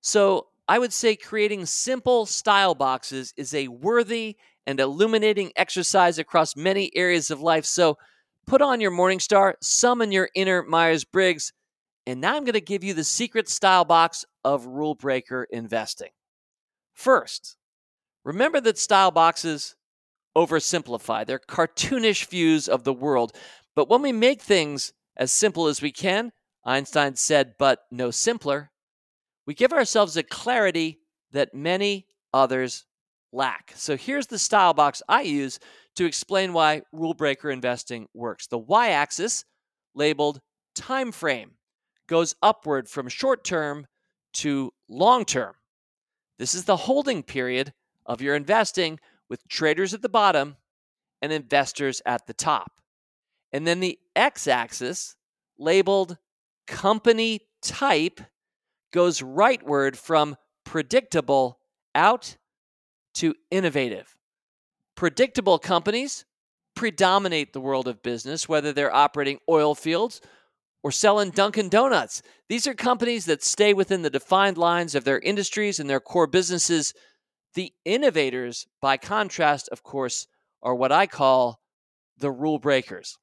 So 0.00 0.48
I 0.66 0.78
would 0.78 0.92
say 0.92 1.16
creating 1.16 1.66
simple 1.66 2.26
style 2.26 2.74
boxes 2.74 3.34
is 3.36 3.52
a 3.54 3.68
worthy 3.68 4.36
and 4.66 4.80
illuminating 4.80 5.52
exercise 5.56 6.18
across 6.18 6.56
many 6.56 6.90
areas 6.96 7.30
of 7.30 7.40
life. 7.42 7.66
So 7.66 7.98
put 8.46 8.62
on 8.62 8.80
your 8.80 8.90
Morningstar, 8.90 9.54
summon 9.60 10.10
your 10.10 10.30
inner 10.34 10.62
Myers 10.62 11.04
Briggs, 11.04 11.52
and 12.06 12.20
now 12.20 12.36
I'm 12.36 12.44
going 12.44 12.54
to 12.54 12.60
give 12.60 12.84
you 12.84 12.94
the 12.94 13.04
secret 13.04 13.48
style 13.48 13.84
box 13.84 14.24
of 14.42 14.66
rule 14.66 14.94
breaker 14.94 15.46
investing. 15.50 16.10
First, 16.92 17.56
remember 18.24 18.60
that 18.60 18.78
style 18.78 19.10
boxes 19.10 19.76
oversimplify. 20.36 21.26
They're 21.26 21.38
cartoonish 21.38 22.26
views 22.26 22.68
of 22.68 22.84
the 22.84 22.92
world. 22.92 23.32
But 23.74 23.88
when 23.88 24.02
we 24.02 24.12
make 24.12 24.40
things 24.40 24.92
as 25.16 25.32
simple 25.32 25.66
as 25.66 25.80
we 25.80 25.92
can, 25.92 26.32
Einstein 26.64 27.16
said, 27.16 27.54
but 27.58 27.80
no 27.90 28.10
simpler, 28.10 28.70
we 29.46 29.54
give 29.54 29.72
ourselves 29.72 30.16
a 30.16 30.22
clarity 30.22 31.00
that 31.32 31.54
many 31.54 32.06
others 32.32 32.86
lack. 33.32 33.72
So 33.74 33.96
here's 33.96 34.28
the 34.28 34.38
style 34.38 34.74
box 34.74 35.02
I 35.08 35.22
use 35.22 35.58
to 35.96 36.04
explain 36.04 36.52
why 36.52 36.82
rule 36.92 37.14
breaker 37.14 37.50
investing 37.50 38.08
works. 38.14 38.46
The 38.46 38.58
y 38.58 38.90
axis, 38.90 39.44
labeled 39.94 40.40
time 40.74 41.12
frame, 41.12 41.52
goes 42.06 42.34
upward 42.42 42.88
from 42.88 43.08
short 43.08 43.44
term 43.44 43.86
to 44.34 44.72
long 44.88 45.24
term. 45.24 45.54
This 46.38 46.54
is 46.54 46.64
the 46.64 46.76
holding 46.76 47.22
period 47.22 47.72
of 48.06 48.20
your 48.20 48.34
investing 48.34 48.98
with 49.28 49.46
traders 49.48 49.94
at 49.94 50.02
the 50.02 50.08
bottom 50.08 50.56
and 51.22 51.32
investors 51.32 52.02
at 52.04 52.26
the 52.26 52.34
top. 52.34 52.72
And 53.52 53.66
then 53.66 53.80
the 53.80 53.98
x 54.16 54.46
axis, 54.48 55.16
labeled 55.58 56.18
company 56.66 57.40
type, 57.62 58.20
goes 58.94 59.20
rightward 59.20 59.96
from 59.96 60.36
predictable 60.64 61.58
out 61.96 62.36
to 63.12 63.34
innovative. 63.50 64.16
Predictable 64.94 65.58
companies 65.58 66.24
predominate 66.76 67.52
the 67.52 67.60
world 67.60 67.88
of 67.88 68.04
business, 68.04 68.48
whether 68.48 68.72
they're 68.72 68.94
operating 68.94 69.40
oil 69.48 69.74
fields 69.74 70.20
or 70.84 70.92
selling 70.92 71.30
Dunkin' 71.30 71.68
Donuts. 71.68 72.22
These 72.48 72.68
are 72.68 72.74
companies 72.74 73.24
that 73.24 73.42
stay 73.42 73.74
within 73.74 74.02
the 74.02 74.10
defined 74.10 74.58
lines 74.58 74.94
of 74.94 75.02
their 75.02 75.18
industries 75.18 75.80
and 75.80 75.90
their 75.90 75.98
core 75.98 76.28
businesses. 76.28 76.94
The 77.54 77.72
innovators, 77.84 78.68
by 78.80 78.96
contrast, 78.96 79.68
of 79.70 79.82
course, 79.82 80.28
are 80.62 80.74
what 80.74 80.92
I 80.92 81.08
call 81.08 81.58
the 82.18 82.30
rule 82.30 82.60
breakers. 82.60 83.18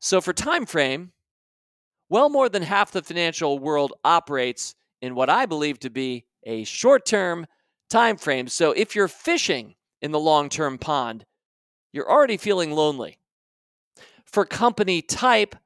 So 0.00 0.22
for 0.22 0.32
time 0.32 0.64
frame, 0.64 1.12
well 2.14 2.28
more 2.28 2.48
than 2.48 2.62
half 2.62 2.92
the 2.92 3.02
financial 3.02 3.58
world 3.58 3.92
operates 4.04 4.76
in 5.02 5.16
what 5.16 5.28
I 5.28 5.46
believe 5.46 5.80
to 5.80 5.90
be 5.90 6.24
a 6.44 6.62
short-term 6.62 7.44
time 7.90 8.16
frame. 8.18 8.46
So 8.46 8.70
if 8.70 8.94
you're 8.94 9.08
fishing 9.08 9.74
in 10.00 10.12
the 10.12 10.20
long-term 10.20 10.78
pond, 10.78 11.24
you're 11.92 12.08
already 12.08 12.36
feeling 12.36 12.70
lonely. 12.70 13.18
For 14.26 14.44
company 14.44 15.02
type, 15.02 15.56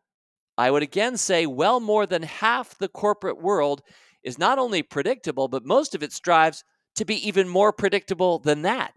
I 0.57 0.71
would 0.71 0.83
again 0.83 1.19
say 1.19 1.45
well 1.45 1.81
more 1.81 2.07
than 2.07 2.23
half 2.23 2.79
the 2.79 2.89
corporate 2.89 3.43
world 3.43 3.83
is 4.23 4.39
not 4.39 4.59
only 4.59 4.83
predictable, 4.83 5.49
but 5.49 5.67
most 5.67 5.95
of 5.95 6.03
it 6.03 6.15
strives 6.15 6.65
to 6.95 7.05
be 7.05 7.29
even 7.29 7.47
more 7.47 7.75
predictable 7.75 8.39
than 8.39 8.63
that. 8.63 8.95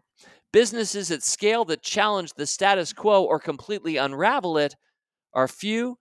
Businesses 0.53 1.11
at 1.11 1.21
scale 1.21 1.65
that 1.65 1.83
challenge 1.83 2.31
the 2.31 2.47
status 2.47 2.93
quo 2.93 3.25
or 3.25 3.41
completely 3.41 3.97
unravel 3.97 4.57
it 4.57 4.73
are 5.33 5.49
few 5.49 5.97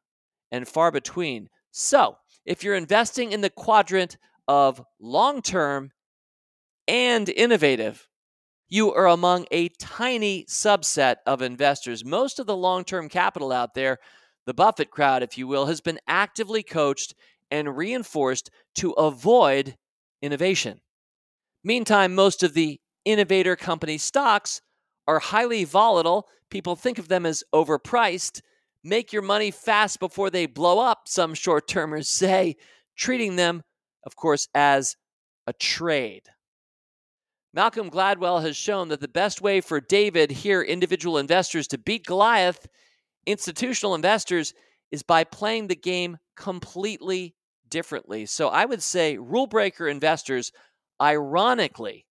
and 0.50 0.66
far 0.66 0.90
between. 0.90 1.48
So, 1.70 2.16
if 2.44 2.64
you're 2.64 2.74
investing 2.74 3.32
in 3.32 3.40
the 3.40 3.50
quadrant 3.50 4.16
of 4.48 4.82
long 5.00 5.42
term 5.42 5.92
and 6.88 7.28
innovative, 7.28 8.08
you 8.68 8.92
are 8.92 9.06
among 9.06 9.46
a 9.50 9.68
tiny 9.80 10.44
subset 10.44 11.16
of 11.26 11.42
investors. 11.42 12.04
Most 12.04 12.38
of 12.38 12.46
the 12.46 12.56
long 12.56 12.84
term 12.84 13.08
capital 13.08 13.52
out 13.52 13.74
there 13.74 13.98
the 14.46 14.54
Buffett 14.54 14.90
crowd, 14.90 15.22
if 15.22 15.36
you 15.38 15.46
will, 15.46 15.66
has 15.66 15.80
been 15.80 16.00
actively 16.08 16.62
coached 16.62 17.14
and 17.50 17.76
reinforced 17.76 18.50
to 18.76 18.92
avoid 18.92 19.76
innovation. 20.22 20.80
Meantime, 21.62 22.14
most 22.14 22.42
of 22.42 22.54
the 22.54 22.80
innovator 23.04 23.54
company 23.54 23.98
stocks 23.98 24.60
are 25.06 25.18
highly 25.18 25.64
volatile. 25.64 26.26
People 26.50 26.74
think 26.74 26.98
of 26.98 27.08
them 27.08 27.26
as 27.26 27.44
overpriced. 27.54 28.40
Make 28.82 29.12
your 29.12 29.22
money 29.22 29.50
fast 29.50 30.00
before 30.00 30.30
they 30.30 30.46
blow 30.46 30.78
up, 30.78 31.02
some 31.06 31.34
short 31.34 31.68
termers 31.68 32.08
say, 32.08 32.56
treating 32.96 33.36
them, 33.36 33.62
of 34.04 34.16
course, 34.16 34.48
as 34.54 34.96
a 35.46 35.52
trade. 35.52 36.22
Malcolm 37.52 37.90
Gladwell 37.90 38.42
has 38.42 38.56
shown 38.56 38.88
that 38.88 39.00
the 39.00 39.08
best 39.08 39.40
way 39.40 39.60
for 39.60 39.80
David, 39.80 40.30
here 40.30 40.62
individual 40.62 41.18
investors, 41.18 41.66
to 41.68 41.78
beat 41.78 42.06
Goliath 42.06 42.68
institutional 43.26 43.94
investors 43.94 44.54
is 44.92 45.02
by 45.02 45.24
playing 45.24 45.66
the 45.66 45.76
game 45.76 46.18
completely 46.36 47.34
differently. 47.68 48.26
So 48.26 48.48
I 48.48 48.64
would 48.64 48.82
say 48.82 49.18
rule 49.18 49.46
breaker 49.46 49.88
investors, 49.88 50.52
ironically, 51.00 52.06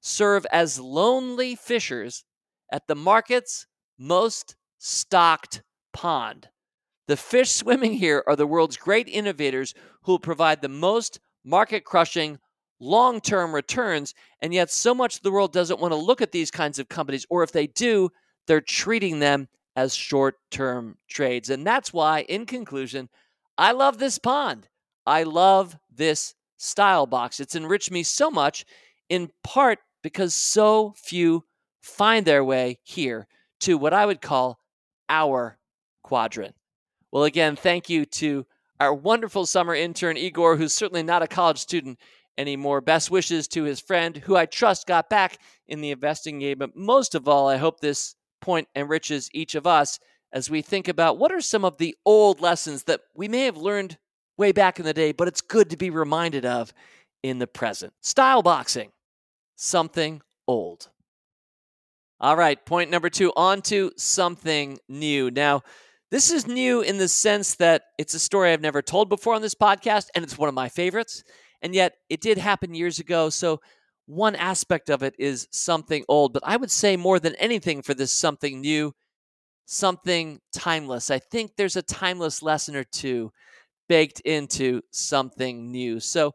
serve 0.00 0.46
as 0.50 0.80
lonely 0.80 1.54
fishers 1.54 2.24
at 2.72 2.86
the 2.88 2.96
market's 2.96 3.66
most 3.98 4.56
stocked 4.78 5.62
pond. 5.92 6.48
The 7.08 7.16
fish 7.16 7.50
swimming 7.50 7.94
here 7.94 8.22
are 8.26 8.36
the 8.36 8.46
world's 8.46 8.76
great 8.76 9.08
innovators 9.08 9.74
who 10.02 10.12
will 10.12 10.18
provide 10.18 10.62
the 10.62 10.68
most 10.68 11.20
market 11.44 11.84
crushing 11.84 12.38
long 12.80 13.20
term 13.20 13.54
returns. 13.54 14.14
And 14.40 14.52
yet, 14.52 14.70
so 14.70 14.94
much 14.94 15.16
of 15.16 15.22
the 15.22 15.32
world 15.32 15.52
doesn't 15.52 15.80
want 15.80 15.92
to 15.92 15.96
look 15.96 16.20
at 16.20 16.32
these 16.32 16.50
kinds 16.50 16.78
of 16.78 16.88
companies, 16.88 17.26
or 17.30 17.42
if 17.42 17.52
they 17.52 17.66
do, 17.66 18.10
they're 18.46 18.60
treating 18.60 19.18
them 19.18 19.48
as 19.76 19.94
short 19.94 20.36
term 20.50 20.96
trades. 21.08 21.50
And 21.50 21.66
that's 21.66 21.92
why, 21.92 22.22
in 22.22 22.46
conclusion, 22.46 23.08
I 23.56 23.72
love 23.72 23.98
this 23.98 24.18
pond. 24.18 24.68
I 25.06 25.22
love 25.24 25.76
this 25.94 26.34
style 26.58 27.06
box. 27.06 27.40
It's 27.40 27.56
enriched 27.56 27.90
me 27.90 28.02
so 28.02 28.30
much, 28.30 28.64
in 29.08 29.30
part 29.42 29.78
because 30.02 30.34
so 30.34 30.94
few 30.96 31.44
find 31.82 32.26
their 32.26 32.44
way 32.44 32.78
here 32.82 33.26
to 33.60 33.76
what 33.76 33.92
I 33.92 34.06
would 34.06 34.20
call 34.20 34.58
our 35.08 35.58
quadrant. 36.02 36.54
Well, 37.10 37.24
again, 37.24 37.56
thank 37.56 37.88
you 37.88 38.04
to 38.06 38.46
our 38.80 38.94
wonderful 38.94 39.46
summer 39.46 39.74
intern, 39.74 40.16
Igor, 40.16 40.56
who's 40.56 40.74
certainly 40.74 41.02
not 41.02 41.22
a 41.22 41.28
college 41.28 41.58
student 41.58 41.98
anymore. 42.38 42.80
Best 42.80 43.10
wishes 43.10 43.46
to 43.48 43.64
his 43.64 43.80
friend, 43.80 44.16
who 44.16 44.36
I 44.36 44.46
trust 44.46 44.86
got 44.86 45.10
back 45.10 45.38
in 45.68 45.80
the 45.80 45.90
investing 45.90 46.38
game. 46.38 46.58
But 46.58 46.76
most 46.76 47.14
of 47.14 47.28
all, 47.28 47.48
I 47.48 47.56
hope 47.56 47.80
this 47.80 48.14
point 48.40 48.68
enriches 48.74 49.28
each 49.32 49.54
of 49.54 49.66
us 49.66 49.98
as 50.32 50.50
we 50.50 50.62
think 50.62 50.88
about 50.88 51.18
what 51.18 51.30
are 51.30 51.40
some 51.40 51.64
of 51.64 51.76
the 51.76 51.94
old 52.06 52.40
lessons 52.40 52.84
that 52.84 53.02
we 53.14 53.28
may 53.28 53.44
have 53.44 53.56
learned 53.56 53.98
way 54.38 54.50
back 54.52 54.78
in 54.78 54.84
the 54.84 54.94
day, 54.94 55.12
but 55.12 55.28
it's 55.28 55.42
good 55.42 55.70
to 55.70 55.76
be 55.76 55.90
reminded 55.90 56.46
of 56.46 56.72
in 57.22 57.38
the 57.38 57.46
present. 57.46 57.92
Style 58.00 58.42
boxing, 58.42 58.90
something 59.56 60.22
old. 60.48 60.88
All 62.18 62.36
right, 62.36 62.64
point 62.64 62.90
number 62.90 63.10
two 63.10 63.32
on 63.36 63.62
to 63.62 63.92
something 63.96 64.78
new. 64.88 65.30
Now, 65.30 65.62
this 66.12 66.30
is 66.30 66.46
new 66.46 66.82
in 66.82 66.98
the 66.98 67.08
sense 67.08 67.54
that 67.54 67.84
it's 67.96 68.12
a 68.12 68.18
story 68.18 68.52
I've 68.52 68.60
never 68.60 68.82
told 68.82 69.08
before 69.08 69.32
on 69.34 69.40
this 69.40 69.54
podcast, 69.54 70.08
and 70.14 70.22
it's 70.22 70.36
one 70.36 70.50
of 70.50 70.54
my 70.54 70.68
favorites. 70.68 71.24
And 71.62 71.74
yet, 71.74 71.94
it 72.10 72.20
did 72.20 72.36
happen 72.36 72.74
years 72.74 72.98
ago. 72.98 73.30
So 73.30 73.62
one 74.04 74.36
aspect 74.36 74.90
of 74.90 75.02
it 75.02 75.14
is 75.18 75.48
something 75.52 76.04
old, 76.10 76.34
but 76.34 76.42
I 76.44 76.58
would 76.58 76.70
say 76.70 76.98
more 76.98 77.18
than 77.18 77.34
anything 77.36 77.80
for 77.80 77.94
this 77.94 78.12
something 78.12 78.60
new, 78.60 78.92
something 79.64 80.38
timeless. 80.52 81.10
I 81.10 81.18
think 81.18 81.52
there's 81.56 81.76
a 81.76 81.82
timeless 81.82 82.42
lesson 82.42 82.76
or 82.76 82.84
two 82.84 83.32
baked 83.88 84.20
into 84.20 84.82
something 84.90 85.70
new. 85.70 85.98
So, 85.98 86.34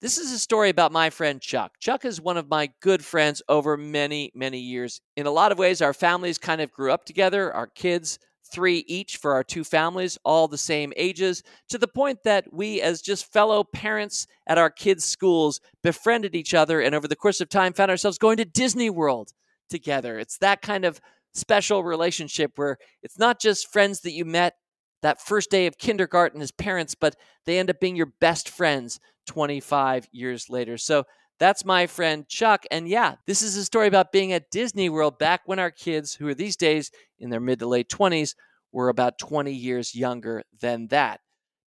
this 0.00 0.16
is 0.16 0.32
a 0.32 0.38
story 0.38 0.70
about 0.70 0.90
my 0.90 1.10
friend 1.10 1.38
Chuck. 1.38 1.72
Chuck 1.80 2.06
is 2.06 2.18
one 2.18 2.38
of 2.38 2.48
my 2.48 2.70
good 2.80 3.04
friends 3.04 3.42
over 3.46 3.76
many, 3.76 4.32
many 4.34 4.58
years. 4.58 5.02
In 5.18 5.26
a 5.26 5.30
lot 5.30 5.52
of 5.52 5.58
ways, 5.58 5.82
our 5.82 5.92
families 5.92 6.38
kind 6.38 6.62
of 6.62 6.72
grew 6.72 6.90
up 6.90 7.04
together. 7.04 7.52
Our 7.52 7.66
kids 7.66 8.18
three 8.52 8.84
each 8.86 9.16
for 9.16 9.32
our 9.32 9.42
two 9.42 9.64
families, 9.64 10.18
all 10.24 10.46
the 10.46 10.58
same 10.58 10.92
ages, 10.96 11.42
to 11.68 11.78
the 11.78 11.88
point 11.88 12.22
that 12.24 12.52
we, 12.52 12.80
as 12.80 13.00
just 13.00 13.32
fellow 13.32 13.64
parents 13.64 14.26
at 14.46 14.58
our 14.58 14.70
kids' 14.70 15.04
schools, 15.04 15.60
befriended 15.82 16.34
each 16.34 16.54
other 16.54 16.80
and 16.80 16.94
over 16.94 17.08
the 17.08 17.16
course 17.16 17.40
of 17.40 17.48
time 17.48 17.72
found 17.72 17.90
ourselves 17.90 18.18
going 18.18 18.36
to 18.36 18.44
Disney 18.44 18.90
World 18.90 19.32
together. 19.70 20.18
It's 20.18 20.38
that 20.38 20.62
kind 20.62 20.84
of 20.84 21.00
special 21.34 21.82
relationship 21.82 22.52
where 22.56 22.76
it's 23.02 23.18
not 23.18 23.40
just 23.40 23.72
friends 23.72 24.00
that 24.00 24.12
you 24.12 24.24
met 24.24 24.54
that 25.02 25.20
first 25.20 25.50
day 25.50 25.66
of 25.66 25.78
kindergarten 25.78 26.40
as 26.40 26.52
parents, 26.52 26.94
but 26.94 27.16
they 27.46 27.58
end 27.58 27.70
up 27.70 27.80
being 27.80 27.96
your 27.96 28.12
best 28.20 28.48
friends 28.48 29.00
25 29.26 30.06
years 30.12 30.48
later. 30.48 30.78
So 30.78 31.04
that's 31.38 31.64
my 31.64 31.86
friend 31.86 32.28
Chuck. 32.28 32.64
And 32.70 32.88
yeah, 32.88 33.16
this 33.26 33.42
is 33.42 33.56
a 33.56 33.64
story 33.64 33.88
about 33.88 34.12
being 34.12 34.32
at 34.32 34.50
Disney 34.50 34.88
World 34.88 35.18
back 35.18 35.42
when 35.46 35.58
our 35.58 35.70
kids, 35.70 36.14
who 36.14 36.28
are 36.28 36.34
these 36.34 36.56
days 36.56 36.90
in 37.18 37.30
their 37.30 37.40
mid 37.40 37.58
to 37.60 37.66
late 37.66 37.88
20s, 37.88 38.34
were 38.72 38.88
about 38.88 39.18
20 39.18 39.52
years 39.52 39.94
younger 39.94 40.42
than 40.60 40.88
that. 40.88 41.20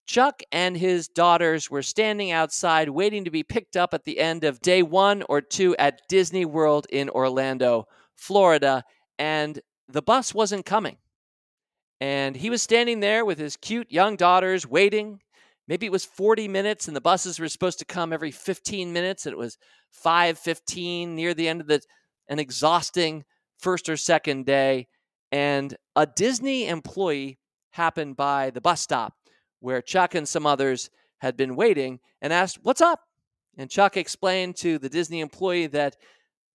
Chuck 0.07 0.43
and 0.51 0.77
his 0.77 1.07
daughters 1.07 1.69
were 1.69 1.81
standing 1.81 2.31
outside 2.31 2.89
waiting 2.89 3.25
to 3.25 3.31
be 3.31 3.43
picked 3.43 3.75
up 3.75 3.93
at 3.93 4.03
the 4.03 4.19
end 4.19 4.43
of 4.43 4.61
day 4.61 4.83
one 4.83 5.23
or 5.29 5.41
two 5.41 5.75
at 5.77 6.01
Disney 6.07 6.45
World 6.45 6.85
in 6.91 7.09
Orlando, 7.09 7.85
Florida, 8.15 8.83
and 9.17 9.59
the 9.87 10.03
bus 10.03 10.33
wasn't 10.33 10.65
coming. 10.65 10.97
And 11.99 12.35
he 12.35 12.49
was 12.49 12.61
standing 12.61 12.99
there 12.99 13.25
with 13.25 13.39
his 13.39 13.57
cute 13.57 13.91
young 13.91 14.15
daughters 14.15 14.67
waiting 14.67 15.21
maybe 15.67 15.85
it 15.85 15.91
was 15.91 16.05
40 16.05 16.47
minutes 16.47 16.87
and 16.87 16.95
the 16.95 17.01
buses 17.01 17.39
were 17.39 17.49
supposed 17.49 17.79
to 17.79 17.85
come 17.85 18.13
every 18.13 18.31
15 18.31 18.93
minutes 18.93 19.25
and 19.25 19.33
it 19.33 19.37
was 19.37 19.57
5:15 19.91 21.15
near 21.15 21.33
the 21.33 21.47
end 21.47 21.61
of 21.61 21.67
the 21.67 21.81
an 22.27 22.39
exhausting 22.39 23.23
first 23.57 23.87
or 23.89 23.97
second 23.97 24.45
day 24.45 24.87
and 25.31 25.75
a 25.95 26.05
Disney 26.05 26.67
employee 26.67 27.39
happened 27.71 28.15
by 28.15 28.49
the 28.49 28.61
bus 28.61 28.81
stop 28.81 29.13
where 29.59 29.81
Chuck 29.81 30.15
and 30.15 30.27
some 30.27 30.45
others 30.45 30.89
had 31.19 31.35
been 31.35 31.55
waiting 31.55 31.99
and 32.21 32.31
asked, 32.31 32.59
"What's 32.61 32.81
up?" 32.81 33.01
And 33.57 33.69
Chuck 33.69 33.97
explained 33.97 34.57
to 34.57 34.77
the 34.77 34.89
Disney 34.89 35.21
employee 35.21 35.67
that 35.67 35.95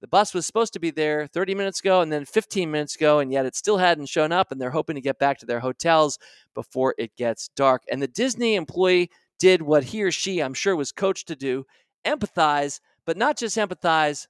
the 0.00 0.09
bus 0.09 0.33
was 0.33 0.47
supposed 0.47 0.73
to 0.73 0.80
be 0.80 0.90
there 0.90 1.26
30 1.26 1.54
minutes 1.54 1.80
ago 1.80 2.00
and 2.00 2.11
then 2.12 2.25
15 2.25 2.71
minutes 2.71 2.97
ago, 2.97 3.19
and 3.19 3.33
yet 3.33 3.47
it 3.47 3.54
still 3.54 3.78
hadn't 3.78 4.09
shown 4.09 4.33
up, 4.33 4.50
and 4.50 4.61
they're 4.61 4.71
hoping 4.71 4.95
to 4.95 5.00
get 5.00 5.19
back 5.19 5.38
to 5.38 5.47
their 5.47 5.61
hotels 5.61 6.19
before 6.54 6.95
it 6.99 7.14
gets 7.16 7.49
dark. 7.54 7.83
And 7.90 8.00
the 8.00 8.09
Disney 8.09 8.54
employee 8.54 9.11
did 9.38 9.62
what 9.62 9.85
he 9.85 10.02
or 10.02 10.11
she, 10.11 10.40
I'm 10.40 10.54
sure, 10.54 10.75
was 10.75 10.92
coached 10.92 11.28
to 11.28 11.37
do 11.37 11.64
empathize, 12.07 12.80
but 13.04 13.16
not 13.16 13.38
just 13.38 13.57
empathize, 13.57 14.26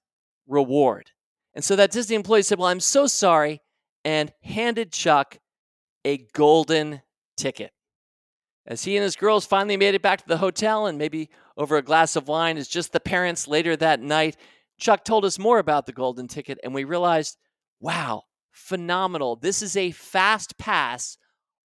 reward. 0.48 1.10
And 1.54 1.64
so 1.64 1.76
that 1.76 1.92
Disney 1.92 2.16
employee 2.16 2.42
said, 2.42 2.58
Well, 2.58 2.68
I'm 2.68 2.80
so 2.80 3.06
sorry, 3.06 3.60
and 4.04 4.32
handed 4.42 4.92
Chuck 4.92 5.38
a 6.04 6.26
golden 6.32 7.02
ticket. 7.36 7.72
As 8.66 8.84
he 8.84 8.96
and 8.96 9.02
his 9.02 9.16
girls 9.16 9.46
finally 9.46 9.76
made 9.76 9.94
it 9.94 10.02
back 10.02 10.20
to 10.20 10.28
the 10.28 10.38
hotel, 10.38 10.86
and 10.86 10.98
maybe 10.98 11.28
over 11.56 11.76
a 11.76 11.82
glass 11.82 12.16
of 12.16 12.28
wine, 12.28 12.56
as 12.56 12.68
just 12.68 12.92
the 12.92 13.00
parents 13.00 13.48
later 13.48 13.76
that 13.76 14.00
night, 14.00 14.36
Chuck 14.80 15.04
told 15.04 15.24
us 15.24 15.38
more 15.38 15.58
about 15.58 15.86
the 15.86 15.92
golden 15.92 16.26
ticket, 16.26 16.58
and 16.64 16.74
we 16.74 16.84
realized, 16.84 17.36
wow, 17.80 18.22
phenomenal. 18.50 19.36
This 19.36 19.62
is 19.62 19.76
a 19.76 19.90
fast 19.90 20.58
pass 20.58 21.18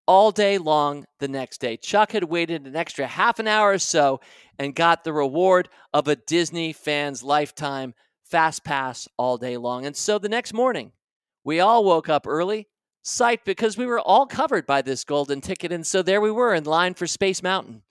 all 0.06 0.30
day 0.30 0.58
long 0.58 1.04
the 1.18 1.28
next 1.28 1.60
day. 1.60 1.76
Chuck 1.76 2.12
had 2.12 2.24
waited 2.24 2.66
an 2.66 2.76
extra 2.76 3.06
half 3.06 3.38
an 3.38 3.46
hour 3.46 3.72
or 3.72 3.78
so 3.78 4.20
and 4.58 4.74
got 4.74 5.04
the 5.04 5.12
reward 5.12 5.68
of 5.92 6.08
a 6.08 6.16
Disney 6.16 6.72
fan's 6.72 7.22
lifetime 7.22 7.94
fast 8.24 8.64
pass 8.64 9.08
all 9.16 9.36
day 9.36 9.56
long. 9.56 9.86
And 9.86 9.96
so 9.96 10.18
the 10.18 10.28
next 10.28 10.54
morning, 10.54 10.92
we 11.44 11.60
all 11.60 11.84
woke 11.84 12.08
up 12.08 12.26
early, 12.26 12.68
psyched 13.04 13.44
because 13.44 13.76
we 13.76 13.86
were 13.86 14.00
all 14.00 14.26
covered 14.26 14.66
by 14.66 14.82
this 14.82 15.04
golden 15.04 15.40
ticket. 15.40 15.72
And 15.72 15.86
so 15.86 16.02
there 16.02 16.20
we 16.20 16.30
were 16.30 16.54
in 16.54 16.64
line 16.64 16.94
for 16.94 17.06
Space 17.06 17.42
Mountain. 17.42 17.82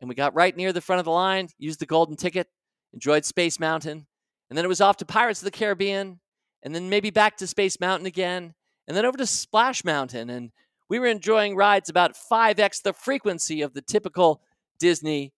And 0.00 0.08
we 0.08 0.14
got 0.14 0.34
right 0.34 0.56
near 0.56 0.72
the 0.72 0.80
front 0.80 0.98
of 0.98 1.04
the 1.04 1.10
line, 1.12 1.48
used 1.58 1.80
the 1.80 1.86
golden 1.86 2.16
ticket, 2.16 2.48
enjoyed 2.92 3.24
Space 3.24 3.58
Mountain, 3.58 4.06
and 4.48 4.56
then 4.56 4.64
it 4.64 4.68
was 4.68 4.80
off 4.80 4.96
to 4.98 5.04
Pirates 5.04 5.40
of 5.40 5.46
the 5.46 5.50
Caribbean, 5.50 6.20
and 6.62 6.74
then 6.74 6.88
maybe 6.88 7.10
back 7.10 7.36
to 7.38 7.46
Space 7.46 7.78
Mountain 7.80 8.06
again, 8.06 8.54
and 8.86 8.96
then 8.96 9.04
over 9.04 9.18
to 9.18 9.26
Splash 9.26 9.84
Mountain. 9.84 10.30
And 10.30 10.50
we 10.88 10.98
were 10.98 11.06
enjoying 11.06 11.56
rides 11.56 11.88
about 11.88 12.16
5x 12.30 12.82
the 12.82 12.92
frequency 12.92 13.62
of 13.62 13.74
the 13.74 13.82
typical 13.82 14.42
Disney 14.78 15.32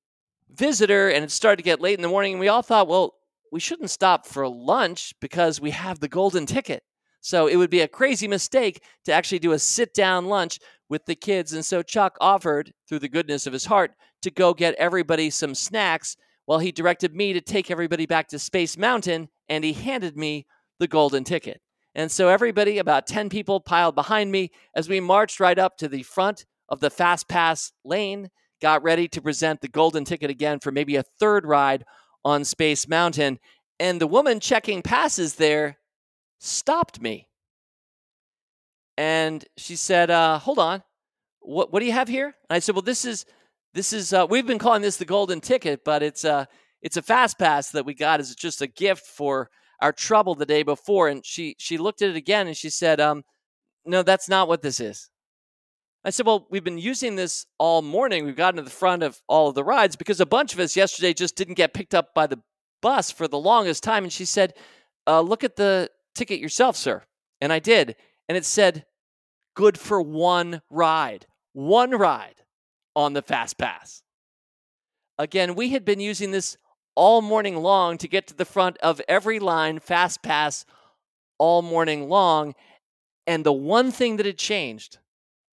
visitor. 0.53 1.09
And 1.09 1.25
it 1.25 1.31
started 1.31 1.59
to 1.59 1.63
get 1.63 1.81
late 1.81 1.99
in 1.99 2.03
the 2.03 2.09
morning, 2.09 2.35
and 2.35 2.41
we 2.41 2.49
all 2.49 2.63
thought, 2.63 2.89
well, 2.89 3.15
we 3.53 3.61
shouldn't 3.61 3.91
stop 3.91 4.27
for 4.27 4.49
lunch 4.49 5.15
because 5.21 5.61
we 5.61 5.71
have 5.71 6.01
the 6.01 6.09
golden 6.09 6.47
ticket. 6.47 6.83
So 7.21 7.47
it 7.47 7.57
would 7.57 7.71
be 7.71 7.81
a 7.81 7.89
crazy 7.89 8.29
mistake 8.29 8.83
to 9.05 9.13
actually 9.13 9.41
do 9.41 9.53
a 9.53 9.59
sit 9.59 9.95
down 9.95 10.27
lunch 10.27 10.59
with 10.89 11.07
the 11.07 11.17
kids. 11.17 11.53
And 11.53 11.65
so 11.65 11.83
Chuck 11.83 12.17
offered, 12.21 12.73
through 12.89 13.01
the 13.01 13.09
goodness 13.09 13.47
of 13.47 13.53
his 13.53 13.65
heart, 13.65 13.93
to 14.23 14.31
go 14.31 14.55
get 14.55 14.75
everybody 14.77 15.31
some 15.31 15.55
snacks 15.55 16.17
well, 16.47 16.59
he 16.59 16.73
directed 16.73 17.15
me 17.15 17.33
to 17.33 17.41
take 17.41 17.71
everybody 17.71 18.07
back 18.07 18.29
to 18.29 18.39
Space 18.39 18.77
Mountain, 18.77 19.29
and 19.49 19.65
he 19.65 19.73
handed 19.73 20.17
me 20.17 20.47
the 20.79 20.87
golden 20.87 21.25
ticket. 21.25 21.61
And 21.95 22.11
so 22.11 22.29
everybody, 22.29 22.79
about 22.79 23.07
10 23.07 23.31
people, 23.31 23.59
piled 23.59 23.95
behind 23.95 24.31
me 24.31 24.51
as 24.75 24.89
we 24.89 25.01
marched 25.01 25.41
right 25.41 25.59
up 25.59 25.79
to 25.79 25.89
the 25.89 26.03
front 26.03 26.45
of 26.69 26.81
the 26.81 26.91
Fast 26.91 27.29
Pass 27.29 27.73
lane, 27.85 28.29
got 28.61 28.83
ready 28.83 29.09
to 29.09 29.23
present 29.23 29.61
the 29.61 29.69
golden 29.69 30.05
ticket 30.05 30.31
again 30.31 30.61
for 30.61 30.71
maybe 30.71 30.97
a 30.97 31.05
third 31.19 31.47
ride 31.47 31.85
on 32.25 32.45
Space 32.45 32.87
Mountain. 32.87 33.39
And 33.81 34.01
the 34.01 34.07
woman 34.07 34.41
checking 34.41 34.83
passes 34.83 35.37
there 35.37 35.79
stopped 36.39 37.01
me. 37.01 37.29
And 38.97 39.45
she 39.57 39.77
said, 39.77 40.11
uh, 40.11 40.39
Hold 40.39 40.59
on. 40.59 40.83
What, 41.41 41.73
what 41.73 41.81
do 41.81 41.87
you 41.87 41.93
have 41.93 42.09
here? 42.09 42.27
And 42.27 42.57
I 42.57 42.59
said, 42.59 42.75
Well, 42.75 42.83
this 42.83 43.05
is 43.05 43.25
this 43.77 43.93
is 43.93 44.15
uh, 44.15 44.27
we've 44.29 44.47
been 44.47 44.59
calling 44.59 44.81
this 44.81 44.97
the 44.97 45.05
golden 45.05 45.41
ticket, 45.41 45.85
but 45.85 46.03
it's 46.03 46.25
a 46.25 46.33
uh, 46.33 46.45
it's 46.81 46.97
a 46.97 47.03
fast 47.03 47.39
pass 47.39 47.71
that 47.71 47.85
we 47.85 47.95
got 47.95 48.21
as 48.21 48.35
just 48.35 48.63
a 48.63 48.67
gift 48.67 49.07
for 49.07 49.51
our 49.81 49.93
trouble 49.93 50.35
the 50.35 50.47
day 50.47 50.63
before. 50.63 51.09
And 51.09 51.25
she 51.25 51.57
she 51.59 51.77
looked 51.77 52.01
at 52.01 52.09
it 52.11 52.17
again 52.17 52.47
and 52.47 52.57
she 52.57 52.71
said, 52.71 53.01
um, 53.01 53.23
"No, 53.85 54.03
that's 54.03 54.31
not 54.31 54.49
what 54.49 54.63
this 54.63 54.81
is." 54.81 55.11
I 56.05 56.11
said, 56.11 56.25
"Well, 56.25 56.47
we've 56.51 56.65
been 56.65 56.79
using 56.79 57.17
this 57.17 57.45
all 57.59 57.83
morning. 57.83 58.25
We've 58.25 58.35
gotten 58.35 58.57
to 58.57 58.63
the 58.63 58.71
front 58.71 59.03
of 59.03 59.21
all 59.29 59.49
of 59.49 59.55
the 59.55 59.65
rides 59.65 59.95
because 59.95 60.21
a 60.21 60.27
bunch 60.27 60.55
of 60.55 60.61
us 60.61 60.75
yesterday 60.75 61.13
just 61.13 61.37
didn't 61.37 61.55
get 61.55 61.75
picked 61.75 61.95
up 61.95 62.15
by 62.15 62.27
the 62.27 62.41
bus 62.81 63.11
for 63.11 63.29
the 63.29 63.39
longest 63.39 63.83
time." 63.83 64.05
And 64.05 64.13
she 64.13 64.25
said, 64.25 64.55
uh, 65.07 65.21
"Look 65.21 65.45
at 65.45 65.57
the 65.57 65.91
ticket 66.15 66.41
yourself, 66.41 66.77
sir." 66.77 67.05
And 67.43 67.53
I 67.53 67.59
did, 67.59 67.97
and 68.27 68.39
it 68.39 68.47
said, 68.47 68.87
"Good 69.55 69.79
for 69.79 70.01
one 70.01 70.63
ride." 70.71 71.27
One 71.53 71.93
ride 71.93 72.46
on 72.97 73.13
the 73.13 73.23
Fast 73.23 73.59
Pass. 73.59 74.03
Again, 75.19 75.55
we 75.55 75.71
had 75.71 75.85
been 75.85 76.01
using 76.01 76.33
this 76.33 76.57
all 76.97 77.23
morning 77.23 77.57
long 77.57 77.99
to 77.99 78.09
get 78.09 78.27
to 78.27 78.35
the 78.35 78.45
front 78.47 78.79
of 78.79 79.01
every 79.07 79.39
line 79.39 79.79
Fast 79.79 80.23
Pass 80.23 80.65
all 81.39 81.63
morning 81.63 82.09
long. 82.09 82.55
And 83.27 83.45
the 83.45 83.53
one 83.53 83.93
thing 83.93 84.17
that 84.17 84.27
had 84.27 84.39
changed 84.39 84.99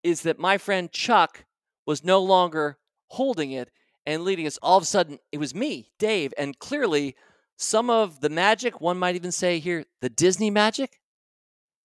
is 0.02 0.22
that 0.22 0.38
my 0.38 0.58
friend 0.58 0.92
Chuck 0.92 1.46
was 1.86 2.04
no 2.04 2.20
longer 2.20 2.78
holding 3.08 3.52
it 3.52 3.70
and 4.06 4.22
leading 4.22 4.46
us. 4.46 4.58
All 4.62 4.76
of 4.76 4.82
a 4.82 4.86
sudden, 4.86 5.18
it 5.32 5.38
was 5.38 5.54
me, 5.54 5.90
Dave, 5.98 6.32
and 6.38 6.58
clearly 6.58 7.16
some 7.56 7.90
of 7.90 8.20
the 8.20 8.30
magic, 8.30 8.80
one 8.80 8.98
might 8.98 9.16
even 9.16 9.32
say 9.32 9.58
here, 9.58 9.84
the 10.00 10.08
Disney 10.08 10.50
magic, 10.50 11.00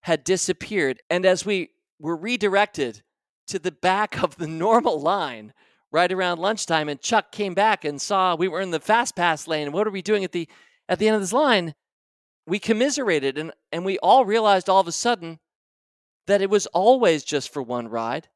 had 0.02 0.24
disappeared. 0.24 1.02
And 1.10 1.26
as 1.26 1.46
we 1.46 1.72
were 2.00 2.16
redirected 2.16 3.04
to 3.48 3.60
the 3.60 3.72
back 3.72 4.22
of 4.22 4.38
the 4.38 4.48
normal 4.48 5.00
line 5.00 5.54
right 5.92 6.12
around 6.12 6.40
lunchtime 6.40 6.90
and 6.90 7.02
Chuck 7.02 7.32
came 7.32 7.54
back 7.54 7.86
and 7.86 8.02
saw 8.02 8.36
we 8.36 8.48
were 8.48 8.62
in 8.62 8.72
the 8.72 8.80
fast 8.80 9.16
pass 9.16 9.48
lane. 9.48 9.72
What 9.72 9.88
are 9.88 9.92
we 9.92 10.02
doing 10.02 10.24
at 10.24 10.32
the 10.32 10.48
at 10.90 11.00
the 11.00 11.08
end 11.08 11.16
of 11.16 11.22
this 11.22 11.34
line? 11.34 11.74
We 12.48 12.60
commiserated 12.60 13.38
and, 13.38 13.52
and 13.72 13.86
we 13.86 13.98
all 14.00 14.26
realized 14.26 14.70
all 14.70 14.80
of 14.80 14.88
a 14.88 14.92
sudden 14.92 15.40
that 16.28 16.42
it 16.42 16.50
was 16.50 16.68
always 16.68 17.24
just 17.24 17.52
for 17.52 17.62
one 17.62 17.88
ride. 17.88 18.28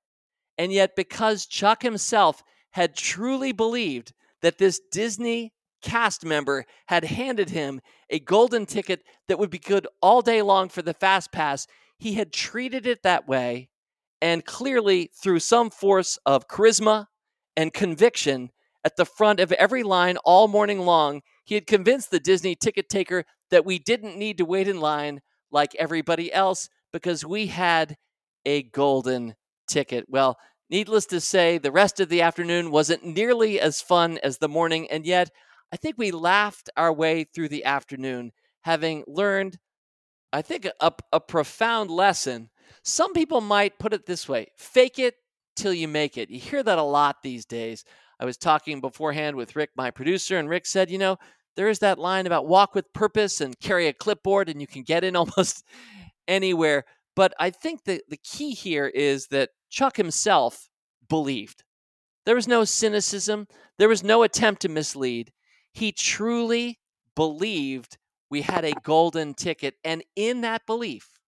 And 0.57 0.71
yet, 0.71 0.95
because 0.95 1.45
Chuck 1.45 1.83
himself 1.83 2.43
had 2.71 2.95
truly 2.95 3.51
believed 3.51 4.13
that 4.41 4.57
this 4.57 4.79
Disney 4.91 5.53
cast 5.81 6.25
member 6.25 6.65
had 6.87 7.03
handed 7.03 7.49
him 7.49 7.81
a 8.09 8.19
golden 8.19 8.65
ticket 8.65 9.03
that 9.27 9.39
would 9.39 9.49
be 9.49 9.59
good 9.59 9.87
all 10.01 10.21
day 10.21 10.41
long 10.41 10.69
for 10.69 10.81
the 10.81 10.93
fast 10.93 11.31
pass, 11.31 11.67
he 11.97 12.13
had 12.13 12.33
treated 12.33 12.85
it 12.85 13.03
that 13.03 13.27
way 13.27 13.69
and 14.21 14.45
clearly, 14.45 15.11
through 15.21 15.39
some 15.39 15.69
force 15.69 16.17
of 16.25 16.47
charisma 16.47 17.07
and 17.55 17.73
conviction, 17.73 18.51
at 18.83 18.95
the 18.95 19.05
front 19.05 19.39
of 19.39 19.51
every 19.53 19.83
line 19.83 20.17
all 20.17 20.47
morning 20.47 20.79
long, 20.79 21.21
he 21.43 21.55
had 21.55 21.67
convinced 21.67 22.11
the 22.11 22.19
Disney 22.19 22.55
ticket 22.55 22.89
taker 22.89 23.25
that 23.51 23.65
we 23.65 23.79
didn't 23.79 24.17
need 24.17 24.37
to 24.37 24.45
wait 24.45 24.67
in 24.67 24.79
line 24.79 25.21
like 25.51 25.75
everybody 25.75 26.31
else 26.31 26.69
because 26.93 27.25
we 27.25 27.47
had 27.47 27.97
a 28.45 28.63
golden 28.63 29.35
ticket. 29.67 30.05
Well, 30.07 30.37
needless 30.69 31.05
to 31.07 31.19
say, 31.19 31.57
the 31.57 31.71
rest 31.71 31.99
of 31.99 32.09
the 32.09 32.21
afternoon 32.21 32.71
wasn't 32.71 33.05
nearly 33.05 33.59
as 33.59 33.81
fun 33.81 34.17
as 34.23 34.37
the 34.37 34.47
morning, 34.47 34.89
and 34.89 35.05
yet 35.05 35.29
I 35.71 35.77
think 35.77 35.95
we 35.97 36.11
laughed 36.11 36.69
our 36.77 36.93
way 36.93 37.23
through 37.23 37.49
the 37.49 37.65
afternoon, 37.65 38.31
having 38.61 39.03
learned, 39.07 39.59
I 40.31 40.41
think, 40.41 40.67
a, 40.79 40.91
a 41.11 41.19
profound 41.19 41.91
lesson 41.91 42.49
Some 42.83 43.13
people 43.13 43.41
might 43.41 43.79
put 43.79 43.93
it 43.93 44.05
this 44.05 44.27
way 44.27 44.47
fake 44.55 44.99
it 44.99 45.15
till 45.55 45.73
you 45.73 45.87
make 45.87 46.17
it. 46.17 46.29
You 46.29 46.39
hear 46.39 46.63
that 46.63 46.77
a 46.77 46.83
lot 46.83 47.21
these 47.21 47.45
days. 47.45 47.83
I 48.19 48.25
was 48.25 48.37
talking 48.37 48.81
beforehand 48.81 49.35
with 49.35 49.55
Rick, 49.55 49.71
my 49.75 49.91
producer, 49.91 50.37
and 50.37 50.49
Rick 50.49 50.65
said, 50.65 50.89
you 50.89 50.97
know, 50.97 51.17
there 51.55 51.69
is 51.69 51.79
that 51.79 51.99
line 51.99 52.25
about 52.25 52.47
walk 52.47 52.75
with 52.75 52.93
purpose 52.93 53.41
and 53.41 53.59
carry 53.59 53.87
a 53.87 53.93
clipboard 53.93 54.49
and 54.49 54.61
you 54.61 54.67
can 54.67 54.83
get 54.83 55.03
in 55.03 55.15
almost 55.15 55.63
anywhere. 56.27 56.85
But 57.15 57.33
I 57.39 57.49
think 57.49 57.83
that 57.85 58.03
the 58.09 58.17
key 58.17 58.51
here 58.51 58.87
is 58.87 59.27
that 59.27 59.49
Chuck 59.69 59.97
himself 59.97 60.69
believed. 61.07 61.63
There 62.25 62.35
was 62.35 62.47
no 62.47 62.63
cynicism, 62.63 63.47
there 63.77 63.89
was 63.89 64.03
no 64.03 64.23
attempt 64.23 64.61
to 64.61 64.69
mislead. 64.69 65.31
He 65.73 65.91
truly 65.91 66.79
believed 67.15 67.97
we 68.29 68.41
had 68.41 68.63
a 68.63 68.73
golden 68.83 69.33
ticket. 69.33 69.75
And 69.83 70.03
in 70.15 70.41
that 70.41 70.65
belief, 70.65 71.18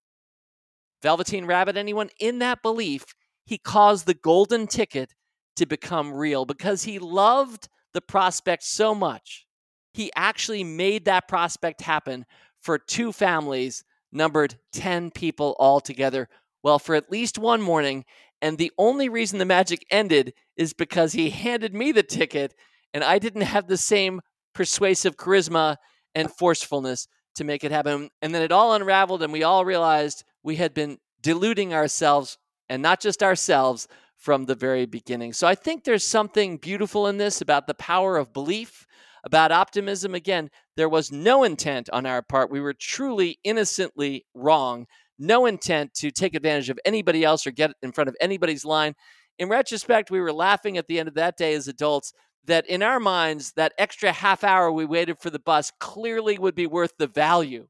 Velveteen 1.01 1.45
Rabbit, 1.45 1.77
anyone 1.77 2.09
in 2.19 2.39
that 2.39 2.61
belief, 2.61 3.05
he 3.45 3.57
caused 3.57 4.05
the 4.05 4.13
golden 4.13 4.67
ticket 4.67 5.13
to 5.55 5.65
become 5.65 6.13
real 6.13 6.45
because 6.45 6.83
he 6.83 6.99
loved 6.99 7.67
the 7.93 8.01
prospect 8.01 8.63
so 8.63 8.95
much. 8.95 9.45
He 9.93 10.11
actually 10.15 10.63
made 10.63 11.05
that 11.05 11.27
prospect 11.27 11.81
happen 11.81 12.25
for 12.61 12.77
two 12.77 13.11
families, 13.11 13.83
numbered 14.11 14.55
10 14.71 15.11
people 15.11 15.55
altogether. 15.59 16.29
Well, 16.63 16.79
for 16.79 16.95
at 16.95 17.11
least 17.11 17.37
one 17.37 17.61
morning. 17.61 18.05
And 18.41 18.57
the 18.57 18.71
only 18.77 19.09
reason 19.09 19.39
the 19.39 19.45
magic 19.45 19.85
ended 19.91 20.33
is 20.55 20.73
because 20.73 21.13
he 21.13 21.29
handed 21.29 21.73
me 21.73 21.91
the 21.91 22.03
ticket 22.03 22.53
and 22.93 23.03
I 23.03 23.19
didn't 23.19 23.41
have 23.41 23.67
the 23.67 23.77
same 23.77 24.21
persuasive 24.53 25.15
charisma 25.15 25.77
and 26.13 26.31
forcefulness 26.31 27.07
to 27.35 27.43
make 27.43 27.63
it 27.63 27.71
happen. 27.71 28.09
And 28.21 28.35
then 28.35 28.41
it 28.41 28.51
all 28.51 28.73
unraveled, 28.73 29.23
and 29.23 29.31
we 29.31 29.43
all 29.43 29.63
realized 29.63 30.23
we 30.43 30.55
had 30.57 30.73
been 30.73 30.97
deluding 31.21 31.73
ourselves, 31.73 32.37
and 32.69 32.81
not 32.81 32.99
just 32.99 33.21
ourselves, 33.21 33.87
from 34.21 34.45
the 34.45 34.55
very 34.55 34.85
beginning. 34.85 35.33
So 35.33 35.47
I 35.47 35.55
think 35.55 35.83
there's 35.83 36.05
something 36.05 36.57
beautiful 36.57 37.07
in 37.07 37.17
this 37.17 37.41
about 37.41 37.65
the 37.65 37.73
power 37.73 38.17
of 38.17 38.33
belief, 38.33 38.85
about 39.23 39.51
optimism. 39.51 40.13
Again, 40.13 40.51
there 40.77 40.89
was 40.89 41.11
no 41.11 41.43
intent 41.43 41.89
on 41.91 42.05
our 42.05 42.21
part. 42.21 42.51
We 42.51 42.61
were 42.61 42.73
truly 42.73 43.39
innocently 43.43 44.25
wrong. 44.35 44.85
No 45.17 45.47
intent 45.47 45.95
to 45.95 46.11
take 46.11 46.35
advantage 46.35 46.69
of 46.69 46.79
anybody 46.85 47.23
else 47.23 47.47
or 47.47 47.51
get 47.51 47.71
in 47.81 47.91
front 47.91 48.09
of 48.09 48.15
anybody's 48.21 48.63
line. 48.63 48.93
In 49.39 49.49
retrospect, 49.49 50.11
we 50.11 50.19
were 50.19 50.33
laughing 50.33 50.77
at 50.77 50.87
the 50.87 50.99
end 50.99 51.07
of 51.07 51.15
that 51.15 51.35
day 51.35 51.55
as 51.55 51.67
adults 51.67 52.13
that 52.45 52.67
in 52.67 52.83
our 52.83 52.99
minds, 52.99 53.53
that 53.53 53.73
extra 53.77 54.11
half 54.11 54.43
hour 54.43 54.71
we 54.71 54.85
waited 54.85 55.19
for 55.19 55.29
the 55.31 55.39
bus 55.39 55.71
clearly 55.79 56.37
would 56.37 56.55
be 56.55 56.67
worth 56.67 56.93
the 56.97 57.07
value 57.07 57.67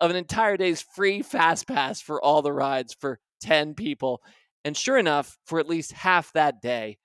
of 0.00 0.10
an 0.10 0.16
entire 0.16 0.56
day's 0.56 0.82
free 0.82 1.22
fast 1.22 1.66
pass 1.66 2.00
for 2.00 2.22
all 2.22 2.42
the 2.42 2.52
rides 2.52 2.94
for 2.98 3.18
10 3.40 3.74
people. 3.74 4.22
And 4.64 4.76
sure 4.76 4.98
enough, 4.98 5.38
for 5.46 5.58
at 5.58 5.68
least 5.68 5.92
half 5.92 6.32
that 6.32 6.60
day, 6.60 6.98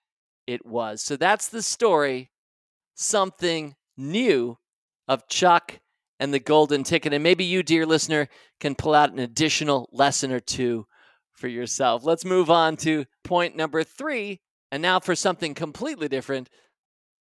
it 0.48 0.66
was. 0.66 1.02
So 1.02 1.16
that's 1.16 1.50
the 1.50 1.62
story, 1.62 2.32
something 2.96 3.76
new 3.98 4.58
of 5.08 5.28
Chuck 5.28 5.80
and 6.20 6.34
the 6.34 6.40
golden 6.40 6.84
ticket. 6.84 7.14
And 7.14 7.24
maybe 7.24 7.44
you, 7.44 7.64
dear 7.64 7.86
listener, 7.86 8.28
can 8.60 8.76
pull 8.76 8.94
out 8.94 9.12
an 9.12 9.20
additional 9.20 9.90
lesson 9.92 10.32
or 10.32 10.40
two 10.40 10.86
for 11.34 11.48
yourself. 11.48 12.04
Let's 12.04 12.26
move 12.26 12.50
on 12.50 12.78
to 12.78 13.06
point 13.24 13.56
number 13.56 13.84
three. 13.84 14.42
And 14.72 14.82
now 14.82 15.00
for 15.00 15.16
something 15.16 15.54
completely 15.54 16.08
different 16.08 16.50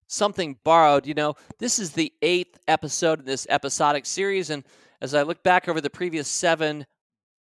something 0.08 0.58
borrowed. 0.64 1.06
You 1.06 1.14
know, 1.14 1.34
this 1.58 1.78
is 1.78 1.92
the 1.92 2.12
eighth 2.22 2.58
episode 2.66 3.20
in 3.20 3.26
this 3.26 3.46
episodic 3.48 4.06
series. 4.06 4.50
And 4.50 4.64
as 5.00 5.14
I 5.14 5.22
look 5.22 5.42
back 5.42 5.68
over 5.68 5.80
the 5.80 5.90
previous 5.90 6.28
seven 6.28 6.86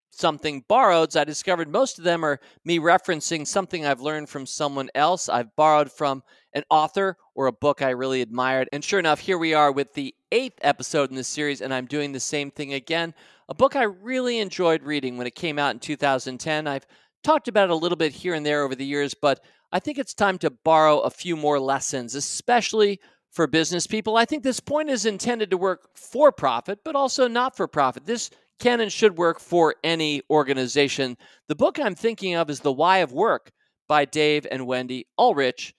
something 0.09 0.63
borrowed, 0.67 1.15
I 1.15 1.23
discovered 1.23 1.69
most 1.69 1.97
of 1.97 2.03
them 2.03 2.23
are 2.23 2.39
me 2.65 2.79
referencing 2.79 3.45
something 3.45 3.85
I've 3.85 4.01
learned 4.01 4.29
from 4.29 4.45
someone 4.45 4.89
else. 4.95 5.29
I've 5.29 5.55
borrowed 5.55 5.91
from 5.91 6.23
an 6.53 6.63
author 6.69 7.17
or 7.35 7.47
a 7.47 7.51
book 7.51 7.81
I 7.81 7.89
really 7.89 8.21
admired. 8.21 8.67
And 8.71 8.83
sure 8.83 8.99
enough, 8.99 9.19
here 9.19 9.37
we 9.37 9.53
are 9.53 9.71
with 9.71 9.93
the 9.93 10.15
eighth 10.31 10.57
episode 10.61 11.09
in 11.09 11.15
this 11.15 11.27
series, 11.27 11.61
and 11.61 11.73
I'm 11.73 11.85
doing 11.85 12.11
the 12.11 12.19
same 12.19 12.51
thing 12.51 12.73
again. 12.73 13.13
A 13.49 13.53
book 13.53 13.75
I 13.75 13.83
really 13.83 14.39
enjoyed 14.39 14.83
reading 14.83 15.17
when 15.17 15.27
it 15.27 15.35
came 15.35 15.59
out 15.59 15.73
in 15.73 15.79
2010. 15.79 16.67
I've 16.67 16.87
talked 17.23 17.47
about 17.47 17.69
it 17.69 17.73
a 17.73 17.75
little 17.75 17.95
bit 17.95 18.11
here 18.11 18.33
and 18.33 18.45
there 18.45 18.63
over 18.63 18.75
the 18.75 18.85
years, 18.85 19.13
but 19.13 19.39
I 19.71 19.79
think 19.79 19.97
it's 19.97 20.13
time 20.13 20.37
to 20.39 20.49
borrow 20.49 20.99
a 20.99 21.09
few 21.09 21.35
more 21.35 21.59
lessons, 21.59 22.15
especially 22.15 22.99
for 23.31 23.47
business 23.47 23.87
people. 23.87 24.17
I 24.17 24.25
think 24.25 24.43
this 24.43 24.59
point 24.59 24.89
is 24.89 25.05
intended 25.05 25.51
to 25.51 25.57
work 25.57 25.89
for 25.95 26.31
profit, 26.31 26.79
but 26.83 26.95
also 26.95 27.27
not 27.27 27.55
for 27.55 27.67
profit. 27.67 28.05
This 28.05 28.29
can 28.59 28.79
and 28.81 28.91
should 28.91 29.17
work 29.17 29.39
for 29.39 29.75
any 29.83 30.21
organization. 30.29 31.17
The 31.47 31.55
book 31.55 31.79
I'm 31.79 31.95
thinking 31.95 32.35
of 32.35 32.49
is 32.49 32.59
The 32.59 32.71
Why 32.71 32.99
of 32.99 33.11
Work 33.11 33.51
by 33.87 34.05
Dave 34.05 34.47
and 34.49 34.65
Wendy 34.65 35.05
Ulrich. 35.17 35.73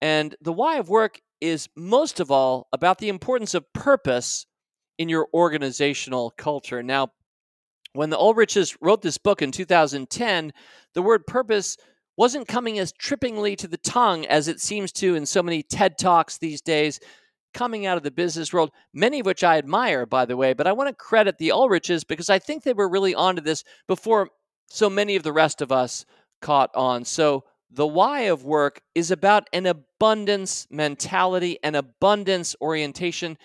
And 0.00 0.34
The 0.40 0.52
Why 0.52 0.76
of 0.76 0.88
Work 0.88 1.20
is 1.40 1.68
most 1.76 2.20
of 2.20 2.30
all 2.30 2.68
about 2.72 2.98
the 2.98 3.08
importance 3.08 3.54
of 3.54 3.72
purpose 3.72 4.46
in 4.98 5.08
your 5.08 5.28
organizational 5.32 6.32
culture. 6.36 6.82
Now, 6.82 7.08
when 7.92 8.10
the 8.10 8.18
Ulriches 8.18 8.76
wrote 8.80 9.02
this 9.02 9.18
book 9.18 9.42
in 9.42 9.50
2010, 9.50 10.52
the 10.94 11.02
word 11.02 11.26
purpose 11.26 11.76
wasn't 12.20 12.46
coming 12.46 12.78
as 12.78 12.92
trippingly 12.92 13.56
to 13.56 13.66
the 13.66 13.78
tongue 13.78 14.26
as 14.26 14.46
it 14.46 14.60
seems 14.60 14.92
to 14.92 15.14
in 15.14 15.24
so 15.24 15.42
many 15.42 15.62
TED 15.62 15.96
Talks 15.96 16.36
these 16.36 16.60
days 16.60 17.00
coming 17.54 17.86
out 17.86 17.96
of 17.96 18.02
the 18.02 18.10
business 18.10 18.52
world, 18.52 18.72
many 18.92 19.20
of 19.20 19.26
which 19.26 19.42
I 19.42 19.56
admire, 19.56 20.04
by 20.04 20.26
the 20.26 20.36
way. 20.36 20.52
But 20.52 20.66
I 20.66 20.72
want 20.72 20.90
to 20.90 20.94
credit 20.94 21.38
the 21.38 21.48
Ulriches 21.48 22.06
because 22.06 22.28
I 22.28 22.38
think 22.38 22.62
they 22.62 22.74
were 22.74 22.90
really 22.90 23.14
onto 23.14 23.40
this 23.40 23.64
before 23.88 24.28
so 24.68 24.90
many 24.90 25.16
of 25.16 25.22
the 25.22 25.32
rest 25.32 25.62
of 25.62 25.72
us 25.72 26.04
caught 26.42 26.68
on. 26.76 27.06
So, 27.06 27.44
the 27.70 27.86
why 27.86 28.22
of 28.24 28.44
work 28.44 28.82
is 28.94 29.10
about 29.10 29.48
an 29.54 29.64
abundance 29.64 30.66
mentality, 30.70 31.58
an 31.62 31.74
abundance 31.74 32.54
orientation 32.60 33.38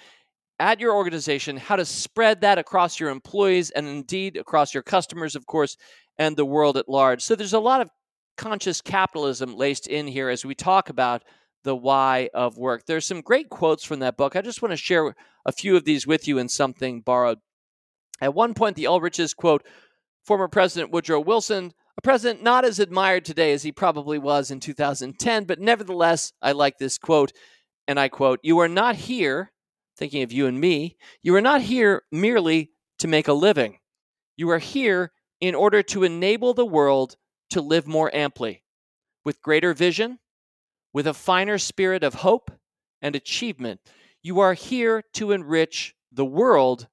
at 0.60 0.82
your 0.82 0.94
organization, 0.94 1.56
how 1.56 1.78
to 1.78 1.86
spread 1.86 2.42
that 2.42 2.58
across 2.58 3.00
your 3.00 3.10
employees 3.10 3.70
and 3.70 3.88
indeed 3.88 4.36
across 4.36 4.74
your 4.74 4.84
customers, 4.84 5.38
of 5.38 5.46
course, 5.46 5.78
and 6.18 6.36
the 6.36 6.44
world 6.44 6.76
at 6.76 6.90
large. 6.90 7.22
So, 7.22 7.38
there's 7.38 7.54
a 7.54 7.60
lot 7.60 7.80
of 7.80 7.90
conscious 8.38 8.82
capitalism 8.82 9.56
laced 9.56 9.88
in 9.88 10.08
here 10.08 10.30
as 10.30 10.46
we 10.46 10.56
talk 10.56 10.90
about 10.90 11.24
the 11.64 11.76
why 11.76 12.30
of 12.34 12.58
work. 12.58 12.86
There's 12.86 13.06
some 13.06 13.22
great 13.22 13.50
quotes 13.50 13.84
from 13.84 14.00
that 14.00 14.18
book. 14.18 14.36
I 14.36 14.42
just 14.42 14.62
want 14.62 14.72
to 14.72 14.78
share 14.78 15.16
a 15.46 15.52
few 15.52 15.76
of 15.76 15.84
these 15.84 16.06
with 16.06 16.28
you 16.28 16.38
in 16.38 16.48
something 16.48 17.02
borrowed. 17.02 17.40
At 18.22 18.34
one 18.34 18.54
point, 18.54 18.76
the 18.76 18.86
Ulriches 18.86 19.36
quote 19.36 19.66
former 20.24 20.48
President 20.48 20.92
Woodrow 20.92 21.20
Wilson, 21.20 21.74
a 21.98 22.02
president 22.02 22.44
not 22.44 22.66
as 22.66 22.80
admired 22.80 23.26
today 23.26 23.54
as 23.54 23.64
he 23.64 23.72
probably 23.72 24.18
was 24.18 24.52
in 24.52 24.60
2010, 24.60 25.46
but 25.46 25.60
nevertheless, 25.60 26.34
I 26.42 26.52
like 26.52 26.78
this 26.78 26.98
quote, 26.98 27.32
and 27.88 28.00
I 28.00 28.10
quote, 28.10 28.40
You 28.44 28.60
are 28.60 28.68
not 28.68 28.96
here, 28.96 29.52
thinking 29.98 30.24
of 30.24 30.32
you 30.32 30.48
and 30.48 30.60
me, 30.60 30.98
you 31.22 31.36
are 31.36 31.42
not 31.42 31.62
here 31.62 32.04
merely 32.12 32.72
to 33.00 33.08
make 33.08 33.28
a 33.28 33.34
living. 33.34 33.78
You 34.36 34.50
are 34.50 34.60
here 34.60 35.12
in 35.40 35.56
order 35.56 35.84
to 35.84 36.04
enable 36.04 36.54
the 36.54 36.66
world 36.66 37.16
to 37.50 37.62
live 37.62 37.88
more 37.88 38.14
amply, 38.14 38.64
with 39.24 39.42
greater 39.42 39.74
vision, 39.74 40.20
with 40.94 41.08
a 41.08 41.14
finer 41.14 41.58
spirit 41.58 42.04
of 42.04 42.16
hope 42.16 42.52
and 43.02 43.16
achievement. 43.16 43.82
You 44.24 44.40
are 44.40 44.54
here 44.54 45.04
to 45.14 45.32
enrich 45.32 45.96
the 46.12 46.26
world, 46.26 46.88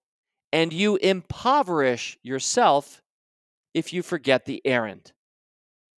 and 0.53 0.73
you 0.73 0.97
impoverish 0.97 2.19
yourself 2.23 3.03
if 3.75 3.93
you 3.93 4.03
forget 4.03 4.45
the 4.45 4.61
errand. 4.65 5.13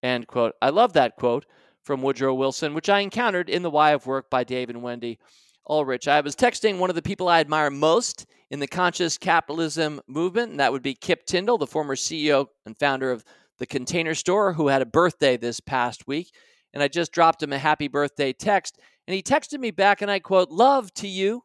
End 0.03 0.27
quote. 0.27 0.55
I 0.61 0.71
love 0.71 0.93
that 0.93 1.17
quote 1.17 1.47
from 1.83 2.03
Woodrow 2.03 2.35
Wilson, 2.35 2.75
which 2.75 2.89
I 2.89 3.01
encountered 3.01 3.49
in 3.49 3.63
The 3.63 3.71
Why 3.71 3.91
of 3.93 4.07
Work 4.07 4.31
by 4.31 4.45
Dave 4.45 4.71
and 4.71 4.83
Wendy 4.83 5.19
Ulrich. 5.67 6.09
I 6.09 6.21
was 6.21 6.37
texting 6.37 6.79
one 6.79 6.91
of 6.91 6.97
the 6.97 7.03
people 7.03 7.29
I 7.29 7.41
admire 7.41 7.71
most 7.71 8.27
in 8.51 8.61
the 8.61 8.67
conscious 8.67 9.19
capitalism 9.19 10.01
movement, 10.07 10.51
and 10.51 10.61
that 10.61 10.73
would 10.73 10.83
be 10.83 10.95
Kip 10.95 11.25
Tindell, 11.27 11.59
the 11.59 11.67
former 11.67 11.97
CEO 11.97 12.47
and 12.67 12.79
founder 12.79 13.11
of 13.11 13.25
the 13.59 13.67
container 13.67 14.15
store 14.15 14.53
who 14.55 14.69
had 14.69 14.83
a 14.83 14.87
birthday 14.87 15.37
this 15.37 15.61
past 15.61 16.07
week. 16.07 16.33
And 16.73 16.83
I 16.83 16.89
just 16.89 17.13
dropped 17.13 17.43
him 17.43 17.53
a 17.53 17.59
happy 17.59 17.89
birthday 17.89 18.33
text. 18.33 18.79
And 19.07 19.15
he 19.15 19.23
texted 19.23 19.61
me 19.61 19.71
back, 19.71 20.03
and 20.03 20.11
I 20.11 20.19
quote, 20.19 20.51
Love 20.51 20.93
to 20.95 21.09
you. 21.09 21.43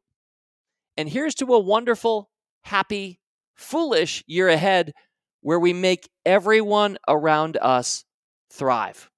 And 0.98 1.08
here's 1.08 1.36
to 1.36 1.46
a 1.54 1.60
wonderful, 1.60 2.30
happy, 2.64 3.20
foolish 3.56 4.24
year 4.28 4.50
ahead 4.50 4.94
where 5.42 5.60
we 5.60 5.74
make 5.74 6.10
everyone 6.26 6.98
around 7.08 7.58
us 7.62 8.06
thrive. 8.52 9.10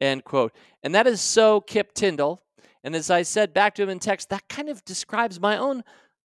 End 0.00 0.24
quote. 0.24 0.52
And 0.82 0.94
that 0.94 1.06
is 1.06 1.20
so 1.20 1.60
Kip 1.60 1.92
Tindell. 1.92 2.42
And 2.82 2.96
as 2.96 3.10
I 3.10 3.22
said 3.22 3.52
back 3.52 3.74
to 3.74 3.82
him 3.82 3.90
in 3.90 3.98
text, 3.98 4.30
that 4.30 4.48
kind 4.48 4.68
of 4.68 4.84
describes 4.84 5.38
my 5.38 5.58
own 5.58 5.82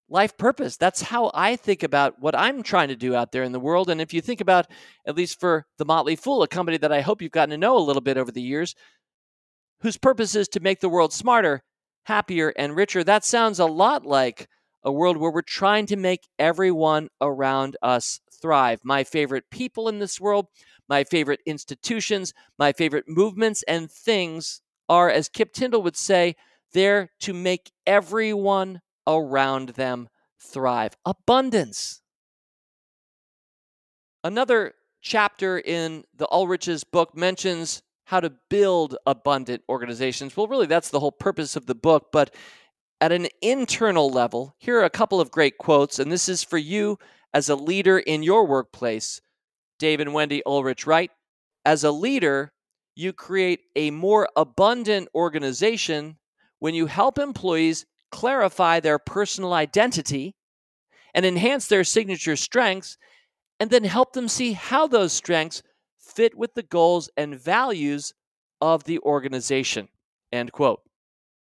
life 0.10 0.38
purpose. 0.38 0.78
That's 0.78 1.02
how 1.02 1.32
I 1.34 1.56
think 1.56 1.84
about 1.84 2.20
what 2.20 2.36
I'm 2.36 2.64
trying 2.64 2.90
to 2.90 2.96
do 2.96 3.16
out 3.16 3.32
there 3.32 3.44
in 3.44 3.52
the 3.52 3.60
world. 3.60 3.90
And 3.90 4.00
if 4.00 4.14
you 4.14 4.22
think 4.22 4.42
about, 4.42 4.68
at 5.06 5.16
least 5.16 5.40
for 5.40 5.66
the 5.78 5.86
Motley 5.86 6.16
Fool, 6.16 6.44
a 6.44 6.48
company 6.48 6.78
that 6.78 6.92
I 6.92 7.02
hope 7.02 7.22
you've 7.22 7.32
gotten 7.32 7.52
to 7.52 7.58
know 7.58 7.78
a 7.78 7.80
little 7.80 8.02
bit 8.02 8.18
over 8.18 8.32
the 8.32 8.42
years, 8.42 8.76
whose 9.82 9.98
purpose 9.98 10.36
is 10.36 10.48
to 10.50 10.60
make 10.60 10.80
the 10.80 10.90
world 10.90 11.14
smarter, 11.14 11.64
happier, 12.06 12.54
and 12.56 12.76
richer, 12.76 13.04
that 13.04 13.26
sounds 13.26 13.60
a 13.60 13.66
lot 13.66 14.06
like 14.06 14.48
a 14.84 14.92
world 14.92 15.18
where 15.18 15.32
we're 15.32 15.42
trying 15.42 15.88
to 15.88 15.96
make 15.96 16.28
everyone 16.38 17.10
around 17.20 17.76
us 17.82 18.20
thrive. 18.42 18.80
My 18.84 19.04
favorite 19.04 19.46
people 19.50 19.90
in 19.90 20.00
this 20.00 20.22
world, 20.22 20.48
my 20.88 21.04
favorite 21.04 21.42
institutions, 21.48 22.34
my 22.60 22.72
favorite 22.72 23.06
movements 23.08 23.64
and 23.68 23.92
things 23.92 24.62
are, 24.88 25.10
as 25.10 25.30
Kip 25.30 25.52
Tindell 25.54 25.82
would 25.82 25.98
say, 25.98 26.36
there 26.74 27.10
to 27.22 27.34
make 27.34 27.72
everyone 27.88 28.82
around 29.08 29.70
them 29.70 30.10
thrive. 30.40 30.98
Abundance. 31.06 32.02
Another 34.24 34.74
chapter 35.02 35.60
in 35.60 36.04
the 36.16 36.28
Ulrich's 36.32 36.84
book 36.84 37.16
mentions 37.16 37.84
how 38.06 38.20
to 38.20 38.32
build 38.50 38.98
abundant 39.06 39.64
organizations. 39.70 40.36
Well, 40.36 40.48
really, 40.48 40.68
that's 40.68 40.90
the 40.90 41.00
whole 41.00 41.12
purpose 41.12 41.56
of 41.56 41.66
the 41.66 41.76
book. 41.76 42.08
But 42.12 42.34
at 43.02 43.12
an 43.12 43.28
internal 43.42 44.10
level, 44.10 44.56
here 44.58 44.80
are 44.80 44.86
a 44.86 44.90
couple 44.90 45.20
of 45.20 45.32
great 45.32 45.58
quotes, 45.58 46.00
and 46.00 46.12
this 46.12 46.30
is 46.30 46.44
for 46.44 46.58
you 46.58 46.98
as 47.34 47.50
a 47.50 47.56
leader 47.56 48.00
in 48.00 48.24
your 48.24 48.48
workplace. 48.48 49.22
Dave 49.78 50.00
and 50.00 50.14
Wendy 50.14 50.42
Ulrich 50.46 50.88
write 50.88 51.12
As 51.66 51.84
a 51.84 51.92
leader, 51.92 52.54
you 52.96 53.12
create 53.12 53.62
a 53.76 53.92
more 53.92 54.30
abundant 54.36 55.10
organization 55.14 56.18
when 56.60 56.74
you 56.74 56.86
help 56.86 57.20
employees 57.20 57.86
clarify 58.16 58.80
their 58.80 58.98
personal 58.98 59.54
identity 59.54 60.36
and 61.14 61.26
enhance 61.26 61.68
their 61.68 61.84
signature 61.84 62.38
strengths, 62.38 62.98
and 63.60 63.70
then 63.70 63.84
help 63.84 64.14
them 64.14 64.30
see 64.30 64.54
how 64.54 64.88
those 64.88 65.12
strengths 65.12 65.62
fit 66.00 66.38
with 66.38 66.54
the 66.54 66.64
goals 66.64 67.10
and 67.18 67.38
values 67.38 68.14
of 68.62 68.86
the 68.86 69.00
organization. 69.00 69.90
End 70.32 70.54
quote. 70.54 70.80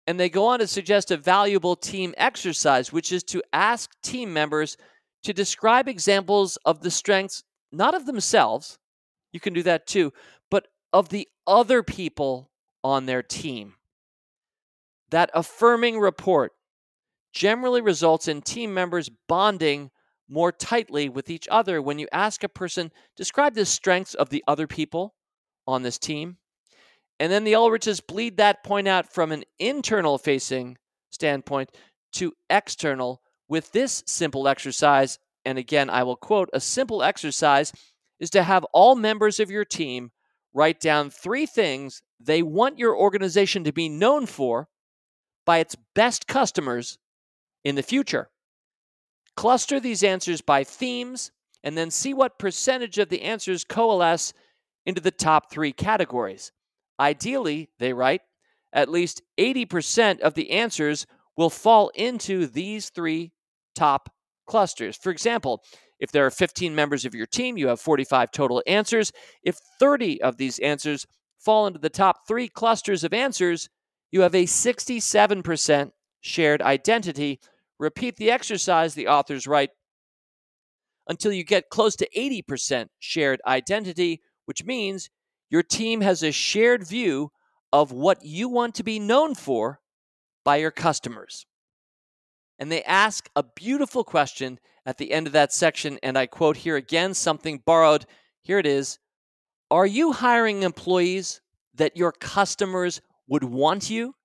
And 0.08 0.20
they 0.20 0.28
go 0.28 0.48
on 0.48 0.58
to 0.58 0.66
suggest 0.66 1.12
a 1.12 1.18
valuable 1.18 1.76
team 1.76 2.16
exercise, 2.18 2.92
which 2.92 3.12
is 3.12 3.24
to 3.26 3.44
ask 3.54 3.92
team 4.02 4.34
members 4.34 4.76
to 5.24 5.34
describe 5.34 5.88
examples 5.88 6.58
of 6.66 6.82
the 6.82 6.92
strengths, 6.92 7.44
not 7.72 7.94
of 7.94 8.08
themselves, 8.08 8.80
you 9.32 9.40
can 9.40 9.54
do 9.54 9.64
that 9.64 9.86
too, 9.86 10.14
but 10.50 10.68
of 10.94 11.10
the 11.10 11.28
other 11.46 11.84
people 11.84 12.50
on 12.84 13.06
their 13.06 13.22
team. 13.22 13.76
That 15.12 15.30
affirming 15.34 16.00
report 16.00 16.55
generally 17.36 17.82
results 17.82 18.28
in 18.28 18.42
team 18.42 18.74
members 18.74 19.10
bonding 19.28 19.92
more 20.28 20.52
tightly 20.52 21.10
with 21.10 21.30
each 21.30 21.48
other 21.52 21.82
when 21.82 22.00
you 22.00 22.08
ask 22.12 22.44
a 22.44 22.50
person, 22.50 22.92
describe 23.16 23.54
the 23.54 23.66
strengths 23.66 24.16
of 24.16 24.30
the 24.30 24.44
other 24.48 24.66
people 24.66 25.14
on 25.68 25.84
this 25.84 26.00
team. 26.00 26.38
And 27.20 27.32
then 27.32 27.44
the 27.44 27.54
Ulriches 27.54 28.02
bleed 28.06 28.38
that 28.38 28.64
point 28.64 28.88
out 28.88 29.14
from 29.14 29.32
an 29.32 29.44
internal 29.60 30.18
facing 30.18 30.78
standpoint 31.12 31.70
to 32.14 32.34
external 32.50 33.22
with 33.48 33.72
this 33.72 34.02
simple 34.08 34.48
exercise. 34.48 35.20
And 35.44 35.58
again, 35.58 35.90
I 35.90 36.04
will 36.04 36.16
quote 36.16 36.50
a 36.54 36.60
simple 36.60 37.04
exercise 37.04 37.72
is 38.20 38.30
to 38.32 38.44
have 38.44 38.64
all 38.74 38.96
members 38.96 39.40
of 39.40 39.52
your 39.52 39.66
team 39.66 40.12
write 40.54 40.80
down 40.80 41.10
three 41.10 41.46
things 41.46 42.02
they 42.20 42.42
want 42.42 42.80
your 42.80 42.96
organization 42.98 43.66
to 43.66 43.74
be 43.74 43.90
known 43.90 44.26
for 44.26 44.70
by 45.46 45.60
its 45.60 45.76
best 45.94 46.28
customers 46.28 46.98
in 47.66 47.76
the 47.76 47.84
future. 47.84 48.30
Cluster 49.36 49.82
these 49.82 50.04
answers 50.04 50.40
by 50.40 50.64
themes 50.64 51.32
and 51.64 51.78
then 51.78 51.92
see 51.92 52.14
what 52.14 52.40
percentage 52.40 52.98
of 53.00 53.10
the 53.10 53.24
answers 53.24 53.66
coalesce 53.66 54.34
into 54.86 55.02
the 55.02 55.12
top 55.12 55.52
three 55.52 55.74
categories. 55.74 56.54
Ideally, 57.00 57.70
they 57.80 57.92
write, 57.92 58.22
at 58.72 58.90
least 58.90 59.22
80% 59.38 60.20
of 60.20 60.36
the 60.36 60.52
answers 60.52 61.06
will 61.36 61.50
fall 61.50 61.92
into 61.96 62.46
these 62.46 62.90
three 62.90 63.34
top 63.76 64.10
clusters. 64.48 64.96
For 64.96 65.10
example, 65.10 65.64
if 66.00 66.12
there 66.12 66.26
are 66.26 66.32
15 66.32 66.76
members 66.76 67.04
of 67.04 67.16
your 67.16 67.26
team, 67.26 67.58
you 67.58 67.68
have 67.68 67.80
45 67.80 68.32
total 68.32 68.62
answers. 68.68 69.12
If 69.44 69.58
30 69.80 70.22
of 70.22 70.38
these 70.38 70.60
answers 70.60 71.06
fall 71.40 71.68
into 71.68 71.80
the 71.80 71.90
top 71.90 72.28
three 72.28 72.48
clusters 72.48 73.04
of 73.04 73.14
answers, 73.14 73.70
you 74.12 74.22
have 74.22 74.36
a 74.36 74.46
67% 74.46 75.92
shared 76.22 76.62
identity. 76.62 77.40
Repeat 77.80 78.18
the 78.18 78.32
exercise, 78.32 78.94
the 78.94 79.08
authors 79.08 79.48
write, 79.48 79.72
until 81.08 81.32
you 81.32 81.44
get 81.44 81.70
close 81.70 81.96
to 81.98 82.10
80% 82.18 82.88
shared 83.00 83.42
identity, 83.46 84.22
which 84.46 84.64
means 84.64 85.10
your 85.50 85.64
team 85.64 86.02
has 86.02 86.24
a 86.24 86.32
shared 86.32 86.88
view 86.88 87.32
of 87.72 87.92
what 87.92 88.24
you 88.24 88.50
want 88.50 88.76
to 88.76 88.84
be 88.84 89.00
known 89.00 89.36
for 89.36 89.80
by 90.44 90.58
your 90.58 90.72
customers. 90.72 91.46
And 92.58 92.72
they 92.72 92.84
ask 92.84 93.30
a 93.36 93.44
beautiful 93.44 94.04
question 94.04 94.60
at 94.86 94.98
the 94.98 95.12
end 95.12 95.28
of 95.28 95.34
that 95.34 95.52
section, 95.52 96.00
and 96.02 96.18
I 96.18 96.26
quote 96.26 96.58
here 96.58 96.78
again 96.78 97.14
something 97.14 97.62
borrowed. 97.66 98.06
Here 98.42 98.60
it 98.60 98.66
is 98.66 99.00
Are 99.70 99.86
you 99.86 100.14
hiring 100.14 100.64
employees 100.64 101.42
that 101.74 101.98
your 101.98 102.12
customers 102.14 103.02
would 103.28 103.44
want 103.44 103.90
you 103.90 104.16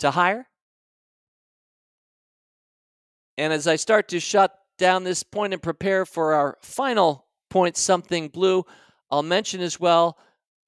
to 0.00 0.10
hire? 0.10 0.48
And 3.38 3.52
as 3.52 3.66
I 3.66 3.76
start 3.76 4.08
to 4.08 4.20
shut 4.20 4.54
down 4.78 5.04
this 5.04 5.22
point 5.22 5.52
and 5.52 5.62
prepare 5.62 6.04
for 6.04 6.34
our 6.34 6.58
final 6.62 7.26
point, 7.50 7.76
something 7.76 8.28
blue, 8.28 8.64
I'll 9.10 9.22
mention 9.22 9.60
as 9.60 9.78
well 9.78 10.18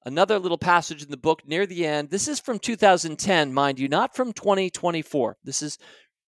another 0.05 0.39
little 0.39 0.59
passage 0.59 1.03
in 1.03 1.11
the 1.11 1.17
book 1.17 1.47
near 1.47 1.67
the 1.67 1.87
end. 1.87 2.11
This 2.11 2.29
is 2.29 2.41
from 2.41 2.59
2010, 2.59 3.53
mind 3.53 3.79
you, 3.79 3.89
not 3.89 4.15
from 4.15 4.33
2024. 4.33 5.39
This 5.45 5.63
is 5.63 5.79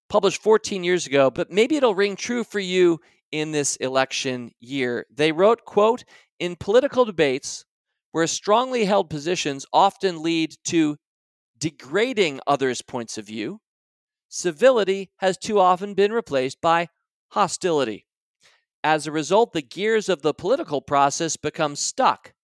published 0.09 0.43
14 0.43 0.85
years 0.85 1.07
ago, 1.07 1.31
but 1.31 1.51
maybe 1.51 1.77
it'll 1.77 1.95
ring 1.95 2.17
true 2.17 2.45
for 2.45 2.61
you 2.61 3.01
in 3.33 3.53
this 3.53 3.77
election 3.77 4.53
year. 4.61 5.07
They 5.15 5.33
wrote, 5.33 5.65
quote, 5.65 6.05
in 6.39 6.57
political 6.57 7.05
debates 7.05 7.65
where 8.13 8.27
strongly 8.27 8.85
held 8.85 9.11
positions 9.11 9.67
often 9.73 10.23
lead 10.23 10.55
to 10.65 10.97
degrading 11.59 12.41
others' 12.47 12.83
points 12.83 13.19
of 13.19 13.27
view, 13.27 13.61
civility 14.37 15.11
has 15.17 15.37
too 15.37 15.59
often 15.59 15.95
been 15.95 16.13
replaced 16.13 16.61
by 16.61 16.89
hostility. 17.29 18.07
As 18.85 19.07
a 19.07 19.13
result, 19.13 19.53
the 19.53 19.63
gears 19.63 20.09
of 20.09 20.23
the 20.23 20.35
political 20.35 20.81
process 20.81 21.37
become 21.37 21.75
stuck 21.75 22.35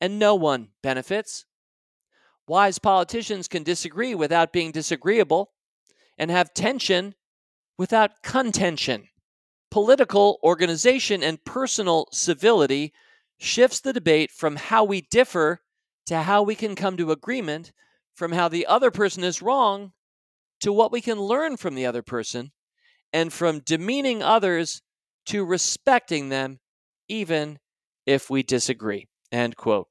and 0.00 0.18
no 0.18 0.34
one 0.34 0.68
benefits. 0.82 1.46
Wise 2.46 2.78
politicians 2.78 3.48
can 3.48 3.62
disagree 3.62 4.14
without 4.14 4.52
being 4.52 4.70
disagreeable 4.70 5.52
and 6.18 6.30
have 6.30 6.52
tension 6.52 7.14
without 7.78 8.22
contention. 8.22 9.08
Political 9.70 10.38
organization 10.44 11.22
and 11.22 11.44
personal 11.44 12.06
civility 12.12 12.92
shifts 13.38 13.80
the 13.80 13.92
debate 13.92 14.30
from 14.30 14.56
how 14.56 14.84
we 14.84 15.00
differ 15.00 15.62
to 16.06 16.22
how 16.22 16.42
we 16.42 16.54
can 16.54 16.76
come 16.76 16.96
to 16.98 17.10
agreement, 17.10 17.72
from 18.14 18.30
how 18.32 18.46
the 18.46 18.66
other 18.66 18.90
person 18.90 19.24
is 19.24 19.42
wrong 19.42 19.92
to 20.64 20.72
what 20.72 20.90
we 20.90 21.02
can 21.02 21.20
learn 21.20 21.58
from 21.58 21.74
the 21.74 21.84
other 21.84 22.00
person, 22.00 22.50
and 23.12 23.30
from 23.30 23.60
demeaning 23.60 24.22
others 24.22 24.80
to 25.26 25.44
respecting 25.44 26.30
them, 26.30 26.58
even 27.06 27.58
if 28.06 28.30
we 28.30 28.42
disagree. 28.42 29.06
End 29.30 29.56
quote. 29.56 29.88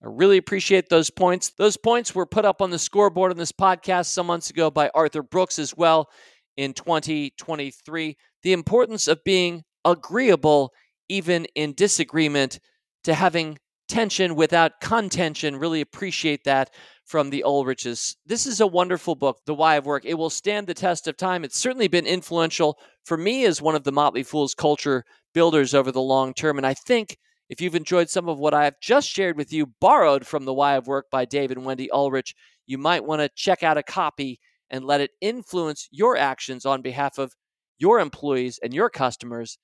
I 0.00 0.06
really 0.08 0.36
appreciate 0.36 0.88
those 0.88 1.10
points. 1.10 1.50
Those 1.58 1.76
points 1.76 2.14
were 2.14 2.26
put 2.26 2.44
up 2.44 2.62
on 2.62 2.70
the 2.70 2.78
scoreboard 2.78 3.32
on 3.32 3.38
this 3.38 3.50
podcast 3.50 4.06
some 4.06 4.28
months 4.28 4.50
ago 4.50 4.70
by 4.70 4.88
Arthur 4.94 5.24
Brooks 5.24 5.58
as 5.58 5.76
well 5.76 6.08
in 6.56 6.74
2023. 6.74 8.16
The 8.44 8.52
importance 8.52 9.08
of 9.08 9.24
being 9.24 9.64
agreeable, 9.84 10.72
even 11.08 11.44
in 11.56 11.74
disagreement, 11.74 12.60
to 13.02 13.14
having 13.14 13.58
tension 13.88 14.34
without 14.34 14.80
contention. 14.80 15.56
Really 15.56 15.80
appreciate 15.80 16.44
that 16.44 16.70
from 17.04 17.30
the 17.30 17.44
Ulriches. 17.46 18.16
This 18.26 18.46
is 18.46 18.60
a 18.60 18.66
wonderful 18.66 19.14
book, 19.14 19.40
The 19.46 19.54
Why 19.54 19.76
of 19.76 19.86
Work. 19.86 20.04
It 20.04 20.14
will 20.14 20.30
stand 20.30 20.66
the 20.66 20.74
test 20.74 21.06
of 21.06 21.16
time. 21.16 21.44
It's 21.44 21.58
certainly 21.58 21.88
been 21.88 22.06
influential 22.06 22.78
for 23.04 23.16
me 23.16 23.44
as 23.44 23.60
one 23.60 23.74
of 23.74 23.84
the 23.84 23.92
Motley 23.92 24.22
Fool's 24.22 24.54
culture 24.54 25.04
builders 25.34 25.74
over 25.74 25.92
the 25.92 26.00
long 26.00 26.32
term. 26.32 26.56
And 26.56 26.66
I 26.66 26.74
think 26.74 27.18
if 27.50 27.60
you've 27.60 27.74
enjoyed 27.74 28.08
some 28.08 28.28
of 28.28 28.38
what 28.38 28.54
I 28.54 28.64
have 28.64 28.80
just 28.80 29.08
shared 29.08 29.36
with 29.36 29.52
you, 29.52 29.66
borrowed 29.80 30.26
from 30.26 30.44
The 30.44 30.54
Why 30.54 30.76
of 30.76 30.86
Work 30.86 31.06
by 31.10 31.26
David 31.26 31.58
and 31.58 31.66
Wendy 31.66 31.90
Ulrich, 31.90 32.34
you 32.66 32.78
might 32.78 33.04
want 33.04 33.20
to 33.20 33.28
check 33.36 33.62
out 33.62 33.76
a 33.76 33.82
copy 33.82 34.40
and 34.70 34.84
let 34.84 35.02
it 35.02 35.10
influence 35.20 35.88
your 35.90 36.16
actions 36.16 36.64
on 36.64 36.80
behalf 36.80 37.18
of 37.18 37.34
your 37.78 38.00
employees 38.00 38.58
and 38.62 38.72
your 38.72 38.88
customers 38.88 39.58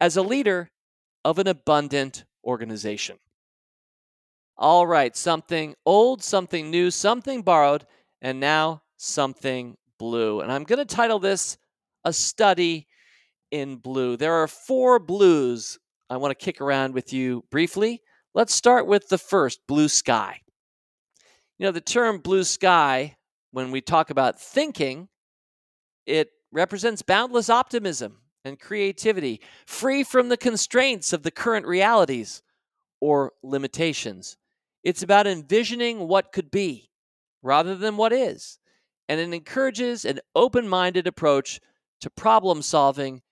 as 0.00 0.16
a 0.16 0.22
leader 0.22 0.70
of 1.24 1.38
an 1.38 1.46
abundant 1.46 2.24
organization. 2.44 3.18
All 4.62 4.86
right, 4.86 5.16
something 5.16 5.74
old, 5.86 6.22
something 6.22 6.70
new, 6.70 6.90
something 6.90 7.40
borrowed, 7.40 7.86
and 8.20 8.38
now 8.38 8.82
something 8.98 9.78
blue. 9.98 10.42
And 10.42 10.52
I'm 10.52 10.64
going 10.64 10.78
to 10.78 10.84
title 10.84 11.18
this 11.18 11.56
A 12.04 12.12
Study 12.12 12.86
in 13.50 13.76
Blue. 13.76 14.18
There 14.18 14.34
are 14.34 14.46
four 14.46 14.98
blues 14.98 15.78
I 16.10 16.18
want 16.18 16.38
to 16.38 16.44
kick 16.44 16.60
around 16.60 16.92
with 16.92 17.10
you 17.10 17.42
briefly. 17.50 18.02
Let's 18.34 18.54
start 18.54 18.86
with 18.86 19.08
the 19.08 19.16
first 19.16 19.60
blue 19.66 19.88
sky. 19.88 20.42
You 21.58 21.64
know, 21.64 21.72
the 21.72 21.80
term 21.80 22.18
blue 22.18 22.44
sky, 22.44 23.16
when 23.52 23.70
we 23.70 23.80
talk 23.80 24.10
about 24.10 24.38
thinking, 24.38 25.08
it 26.04 26.28
represents 26.52 27.00
boundless 27.00 27.48
optimism. 27.48 28.18
and 28.44 28.58
creativity, 28.58 29.40
free 29.66 30.02
from 30.02 30.28
the 30.28 30.36
constraints 30.36 31.12
of 31.12 31.22
the 31.22 31.30
current 31.30 31.66
realities 31.66 32.42
or 33.00 33.32
limitations. 33.42 34.36
It's 34.82 35.02
about 35.02 35.26
envisioning 35.26 36.08
what 36.08 36.32
could 36.32 36.50
be 36.50 36.90
rather 37.42 37.74
than 37.76 37.96
what 37.96 38.12
is, 38.12 38.58
and 39.08 39.20
it 39.20 39.32
encourages 39.32 40.04
an 40.04 40.20
open 40.34 40.68
minded 40.68 41.06
approach 41.06 41.60
to 42.00 42.10
problem 42.10 42.62
solving 42.62 43.22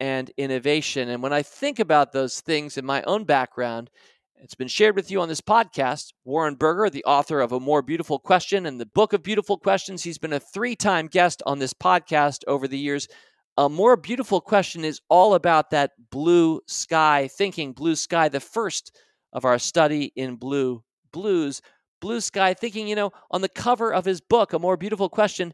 and 0.00 0.30
innovation. 0.36 1.08
And 1.08 1.22
when 1.22 1.32
I 1.32 1.42
think 1.42 1.78
about 1.78 2.12
those 2.12 2.40
things 2.40 2.76
in 2.76 2.84
my 2.84 3.02
own 3.02 3.24
background, 3.24 3.90
it's 4.36 4.54
been 4.54 4.68
shared 4.68 4.94
with 4.94 5.10
you 5.10 5.20
on 5.20 5.28
this 5.28 5.40
podcast. 5.40 6.12
Warren 6.24 6.54
Berger, 6.54 6.90
the 6.90 7.04
author 7.04 7.40
of 7.40 7.52
A 7.52 7.58
More 7.58 7.82
Beautiful 7.82 8.18
Question 8.20 8.66
and 8.66 8.80
the 8.80 8.86
Book 8.86 9.12
of 9.12 9.22
Beautiful 9.22 9.58
Questions, 9.58 10.04
he's 10.04 10.18
been 10.18 10.32
a 10.32 10.40
three 10.40 10.76
time 10.76 11.08
guest 11.08 11.42
on 11.44 11.58
this 11.58 11.74
podcast 11.74 12.44
over 12.46 12.68
the 12.68 12.78
years. 12.78 13.08
A 13.56 13.68
More 13.68 13.96
Beautiful 13.96 14.40
Question 14.40 14.84
is 14.84 15.00
all 15.08 15.34
about 15.34 15.70
that 15.70 15.92
blue 16.10 16.60
sky 16.68 17.28
thinking, 17.32 17.72
blue 17.72 17.96
sky, 17.96 18.28
the 18.28 18.38
first 18.38 18.96
of 19.32 19.44
our 19.44 19.58
study 19.58 20.12
in 20.14 20.36
blue 20.36 20.84
blues. 21.12 21.62
Blue 22.00 22.20
sky 22.20 22.54
thinking, 22.54 22.86
you 22.86 22.94
know, 22.94 23.10
on 23.30 23.40
the 23.40 23.48
cover 23.48 23.92
of 23.92 24.04
his 24.04 24.20
book, 24.20 24.52
A 24.52 24.58
More 24.58 24.76
Beautiful 24.76 25.08
Question, 25.08 25.52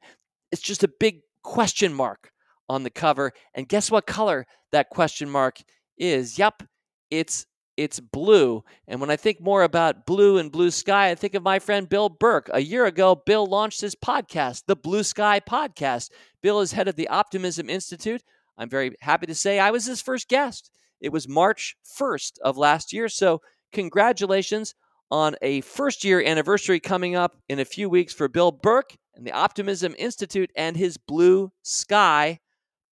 it's 0.52 0.60
just 0.60 0.84
a 0.84 0.88
big 1.00 1.20
question 1.42 1.94
mark 1.94 2.30
on 2.68 2.82
the 2.82 2.90
cover. 2.90 3.32
And 3.54 3.68
guess 3.68 3.90
what 3.90 4.06
color 4.06 4.46
that 4.72 4.90
question 4.90 5.30
mark 5.30 5.58
is? 5.96 6.38
Yep, 6.38 6.64
it's 7.10 7.46
it's 7.76 7.98
blue. 7.98 8.62
And 8.86 9.00
when 9.00 9.10
I 9.10 9.16
think 9.16 9.40
more 9.40 9.62
about 9.62 10.06
blue 10.06 10.38
and 10.38 10.52
blue 10.52 10.70
sky, 10.70 11.10
I 11.10 11.14
think 11.14 11.34
of 11.34 11.42
my 11.42 11.58
friend 11.58 11.88
Bill 11.88 12.08
Burke. 12.08 12.48
A 12.52 12.60
year 12.60 12.86
ago, 12.86 13.20
Bill 13.26 13.46
launched 13.46 13.80
his 13.80 13.96
podcast, 13.96 14.64
the 14.66 14.76
Blue 14.76 15.02
Sky 15.02 15.40
Podcast. 15.40 16.10
Bill 16.40 16.60
is 16.60 16.72
head 16.72 16.86
of 16.86 16.94
the 16.94 17.08
Optimism 17.08 17.68
Institute. 17.68 18.22
I'm 18.56 18.68
very 18.68 18.94
happy 19.00 19.26
to 19.26 19.34
say 19.34 19.58
I 19.58 19.72
was 19.72 19.86
his 19.86 20.00
first 20.00 20.28
guest. 20.28 20.70
It 21.00 21.10
was 21.10 21.26
March 21.26 21.76
1st 21.98 22.38
of 22.44 22.56
last 22.56 22.92
year. 22.92 23.08
So, 23.08 23.40
congratulations 23.72 24.74
on 25.10 25.36
a 25.42 25.60
first 25.62 26.04
year 26.04 26.22
anniversary 26.22 26.80
coming 26.80 27.16
up 27.16 27.36
in 27.48 27.58
a 27.58 27.64
few 27.64 27.88
weeks 27.88 28.12
for 28.12 28.28
Bill 28.28 28.52
Burke 28.52 28.96
and 29.14 29.26
the 29.26 29.32
Optimism 29.32 29.94
Institute 29.98 30.50
and 30.56 30.76
his 30.76 30.96
Blue 30.96 31.52
Sky 31.62 32.40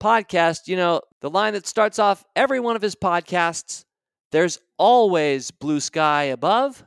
podcast. 0.02 0.66
You 0.66 0.76
know, 0.76 1.00
the 1.20 1.30
line 1.30 1.54
that 1.54 1.66
starts 1.66 1.98
off 1.98 2.24
every 2.36 2.60
one 2.60 2.76
of 2.76 2.82
his 2.82 2.94
podcasts 2.94 3.84
there's 4.32 4.58
always 4.78 5.50
blue 5.50 5.78
sky 5.78 6.24
above. 6.24 6.84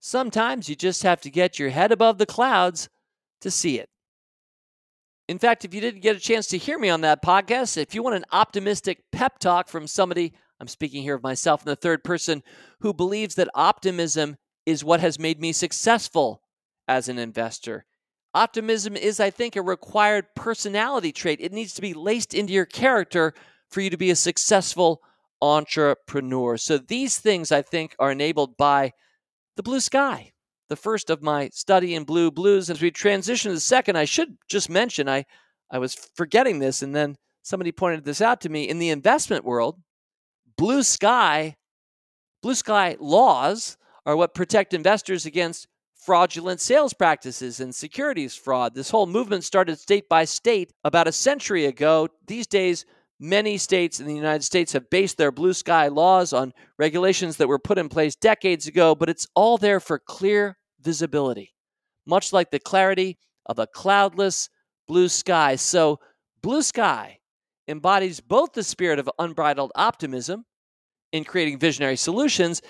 Sometimes 0.00 0.68
you 0.68 0.76
just 0.76 1.02
have 1.02 1.20
to 1.22 1.30
get 1.30 1.58
your 1.58 1.70
head 1.70 1.92
above 1.92 2.18
the 2.18 2.26
clouds 2.26 2.88
to 3.40 3.50
see 3.50 3.78
it. 3.78 3.88
In 5.28 5.38
fact, 5.38 5.64
if 5.64 5.74
you 5.74 5.80
didn't 5.80 6.02
get 6.02 6.16
a 6.16 6.20
chance 6.20 6.46
to 6.48 6.58
hear 6.58 6.78
me 6.78 6.88
on 6.90 7.00
that 7.00 7.22
podcast, 7.22 7.76
if 7.76 7.94
you 7.94 8.02
want 8.02 8.16
an 8.16 8.24
optimistic 8.30 9.02
pep 9.10 9.38
talk 9.38 9.68
from 9.68 9.86
somebody, 9.86 10.34
I'm 10.60 10.68
speaking 10.68 11.02
here 11.02 11.14
of 11.14 11.22
myself 11.22 11.62
in 11.62 11.70
the 11.70 11.76
third 11.76 12.04
person, 12.04 12.42
who 12.80 12.94
believes 12.94 13.34
that 13.34 13.48
optimism 13.54 14.36
is 14.66 14.84
what 14.84 15.00
has 15.00 15.18
made 15.18 15.40
me 15.40 15.52
successful 15.52 16.42
as 16.88 17.08
an 17.08 17.18
investor. 17.18 17.84
Optimism 18.34 18.96
is, 18.96 19.20
I 19.20 19.30
think, 19.30 19.54
a 19.54 19.62
required 19.62 20.26
personality 20.34 21.12
trait. 21.12 21.40
It 21.40 21.52
needs 21.52 21.74
to 21.74 21.82
be 21.82 21.94
laced 21.94 22.34
into 22.34 22.52
your 22.52 22.66
character 22.66 23.32
for 23.70 23.80
you 23.80 23.90
to 23.90 23.96
be 23.96 24.10
a 24.10 24.16
successful 24.16 25.02
entrepreneur. 25.40 26.56
So 26.56 26.78
these 26.78 27.18
things 27.18 27.52
I 27.52 27.62
think 27.62 27.94
are 27.98 28.10
enabled 28.10 28.56
by 28.56 28.92
the 29.56 29.62
blue 29.62 29.80
sky. 29.80 30.32
The 30.68 30.76
first 30.76 31.10
of 31.10 31.22
my 31.22 31.50
study 31.50 31.94
in 31.94 32.04
blue 32.04 32.30
blues. 32.30 32.70
As 32.70 32.82
we 32.82 32.90
transition 32.90 33.50
to 33.50 33.54
the 33.54 33.60
second, 33.60 33.96
I 33.96 34.04
should 34.04 34.38
just 34.48 34.68
mention 34.70 35.08
I, 35.08 35.26
I 35.70 35.78
was 35.78 35.94
forgetting 35.94 36.58
this, 36.58 36.82
and 36.82 36.94
then 36.94 37.16
somebody 37.42 37.70
pointed 37.70 38.04
this 38.04 38.20
out 38.20 38.40
to 38.40 38.48
me. 38.48 38.68
In 38.68 38.78
the 38.78 38.90
investment 38.90 39.44
world, 39.44 39.80
blue 40.56 40.82
sky, 40.82 41.56
blue 42.42 42.54
sky 42.54 42.96
laws 42.98 43.76
are 44.06 44.16
what 44.16 44.34
protect 44.34 44.74
investors 44.74 45.26
against 45.26 45.66
fraudulent 45.94 46.60
sales 46.60 46.92
practices 46.92 47.60
and 47.60 47.74
securities 47.74 48.34
fraud. 48.34 48.74
This 48.74 48.90
whole 48.90 49.06
movement 49.06 49.44
started 49.44 49.78
state 49.78 50.08
by 50.08 50.24
state 50.24 50.72
about 50.84 51.08
a 51.08 51.12
century 51.12 51.64
ago. 51.66 52.08
These 52.26 52.46
days, 52.46 52.84
Many 53.20 53.58
states 53.58 54.00
in 54.00 54.06
the 54.06 54.14
United 54.14 54.42
States 54.42 54.72
have 54.72 54.90
based 54.90 55.16
their 55.16 55.30
blue 55.30 55.52
sky 55.52 55.88
laws 55.88 56.32
on 56.32 56.52
regulations 56.78 57.36
that 57.36 57.46
were 57.46 57.60
put 57.60 57.78
in 57.78 57.88
place 57.88 58.16
decades 58.16 58.66
ago, 58.66 58.94
but 58.94 59.08
it's 59.08 59.28
all 59.36 59.56
there 59.56 59.78
for 59.78 60.00
clear 60.00 60.58
visibility, 60.80 61.54
much 62.06 62.32
like 62.32 62.50
the 62.50 62.58
clarity 62.58 63.16
of 63.46 63.58
a 63.58 63.68
cloudless 63.68 64.50
blue 64.88 65.08
sky. 65.08 65.54
So, 65.54 66.00
blue 66.42 66.62
sky 66.62 67.18
embodies 67.68 68.20
both 68.20 68.52
the 68.52 68.64
spirit 68.64 68.98
of 68.98 69.08
unbridled 69.18 69.72
optimism 69.76 70.44
in 71.12 71.22
creating 71.22 71.60
visionary 71.60 71.96
solutions 71.96 72.62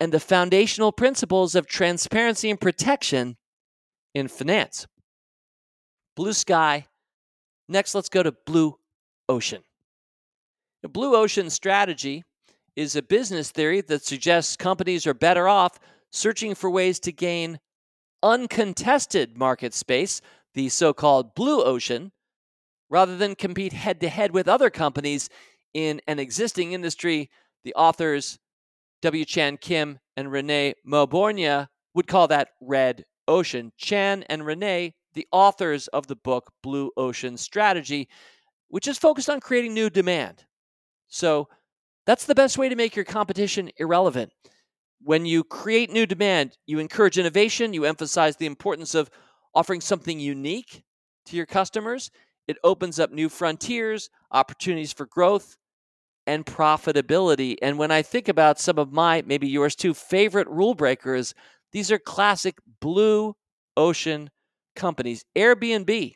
and 0.00 0.12
the 0.12 0.20
foundational 0.20 0.92
principles 0.92 1.54
of 1.54 1.66
transparency 1.66 2.50
and 2.50 2.60
protection 2.60 3.36
in 4.14 4.28
finance. 4.28 4.86
Blue 6.16 6.32
sky. 6.32 6.86
Next, 7.68 7.94
let's 7.94 8.08
go 8.08 8.22
to 8.22 8.32
blue 8.46 8.78
ocean. 9.28 9.62
The 10.82 10.88
blue 10.88 11.16
ocean 11.16 11.50
strategy 11.50 12.24
is 12.76 12.94
a 12.94 13.02
business 13.02 13.50
theory 13.50 13.80
that 13.80 14.04
suggests 14.04 14.56
companies 14.56 15.06
are 15.06 15.14
better 15.14 15.48
off 15.48 15.78
searching 16.12 16.54
for 16.54 16.70
ways 16.70 17.00
to 17.00 17.12
gain 17.12 17.58
uncontested 18.22 19.36
market 19.36 19.74
space, 19.74 20.20
the 20.54 20.68
so 20.68 20.92
called 20.92 21.34
blue 21.34 21.62
ocean, 21.62 22.12
rather 22.88 23.16
than 23.16 23.34
compete 23.34 23.72
head 23.72 24.00
to 24.00 24.08
head 24.08 24.32
with 24.32 24.48
other 24.48 24.70
companies 24.70 25.28
in 25.74 26.00
an 26.06 26.18
existing 26.18 26.72
industry. 26.72 27.30
The 27.64 27.74
authors 27.74 28.38
W. 29.06 29.24
Chan 29.24 29.58
Kim 29.58 30.00
and 30.16 30.32
Renee 30.32 30.74
Mauborgne 30.84 31.68
would 31.94 32.08
call 32.08 32.26
that 32.26 32.48
red 32.60 33.04
ocean. 33.28 33.70
Chan 33.76 34.24
and 34.24 34.44
Renee, 34.44 34.94
the 35.14 35.28
authors 35.30 35.86
of 35.86 36.08
the 36.08 36.16
book 36.16 36.50
Blue 36.60 36.90
Ocean 36.96 37.36
Strategy, 37.36 38.08
which 38.66 38.88
is 38.88 38.98
focused 38.98 39.30
on 39.30 39.38
creating 39.38 39.74
new 39.74 39.90
demand. 39.90 40.44
So 41.06 41.46
that's 42.04 42.26
the 42.26 42.34
best 42.34 42.58
way 42.58 42.68
to 42.68 42.74
make 42.74 42.96
your 42.96 43.04
competition 43.04 43.70
irrelevant. 43.76 44.32
When 45.00 45.24
you 45.24 45.44
create 45.44 45.92
new 45.92 46.06
demand, 46.06 46.58
you 46.66 46.80
encourage 46.80 47.16
innovation, 47.16 47.72
you 47.72 47.84
emphasize 47.84 48.36
the 48.36 48.46
importance 48.46 48.92
of 48.96 49.08
offering 49.54 49.80
something 49.80 50.18
unique 50.18 50.82
to 51.26 51.36
your 51.36 51.46
customers. 51.46 52.10
It 52.48 52.56
opens 52.64 52.98
up 52.98 53.12
new 53.12 53.28
frontiers, 53.28 54.10
opportunities 54.32 54.92
for 54.92 55.06
growth, 55.06 55.56
and 56.26 56.46
profitability. 56.46 57.56
And 57.62 57.78
when 57.78 57.90
I 57.90 58.02
think 58.02 58.28
about 58.28 58.58
some 58.58 58.78
of 58.78 58.92
my, 58.92 59.22
maybe 59.26 59.48
yours 59.48 59.74
too, 59.76 59.94
favorite 59.94 60.48
rule 60.48 60.74
breakers, 60.74 61.34
these 61.72 61.90
are 61.90 61.98
classic 61.98 62.58
blue 62.80 63.36
ocean 63.76 64.30
companies. 64.74 65.24
Airbnb. 65.36 66.14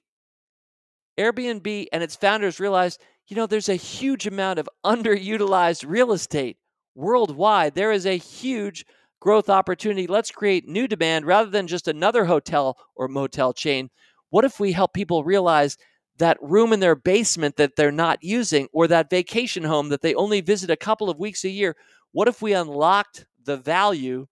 Airbnb 1.18 1.86
and 1.92 2.02
its 2.02 2.16
founders 2.16 2.60
realized 2.60 3.00
you 3.30 3.36
know, 3.36 3.46
there's 3.46 3.68
a 3.68 3.76
huge 3.76 4.26
amount 4.26 4.58
of 4.58 4.68
underutilized 4.84 5.84
real 5.88 6.12
estate 6.12 6.56
worldwide. 6.96 7.76
There 7.76 7.92
is 7.92 8.04
a 8.04 8.18
huge 8.18 8.84
growth 9.20 9.48
opportunity. 9.48 10.08
Let's 10.08 10.32
create 10.32 10.66
new 10.66 10.88
demand 10.88 11.26
rather 11.26 11.48
than 11.48 11.68
just 11.68 11.86
another 11.86 12.24
hotel 12.24 12.76
or 12.96 13.06
motel 13.06 13.52
chain. 13.52 13.88
What 14.30 14.44
if 14.44 14.58
we 14.58 14.72
help 14.72 14.94
people 14.94 15.22
realize 15.22 15.76
that 16.20 16.38
room 16.40 16.72
in 16.72 16.80
their 16.80 16.94
basement 16.94 17.56
that 17.56 17.76
they're 17.76 17.90
not 17.90 18.22
using 18.22 18.68
or 18.72 18.86
that 18.86 19.10
vacation 19.10 19.64
home 19.64 19.88
that 19.88 20.02
they 20.02 20.14
only 20.14 20.40
visit 20.40 20.70
a 20.70 20.76
couple 20.76 21.10
of 21.10 21.18
weeks 21.18 21.44
a 21.44 21.50
year? 21.50 21.76
What 22.12 22.28
if 22.28 22.40
we 22.40 22.52
unlocked 22.52 23.26
the 23.44 23.56
value 23.56 24.26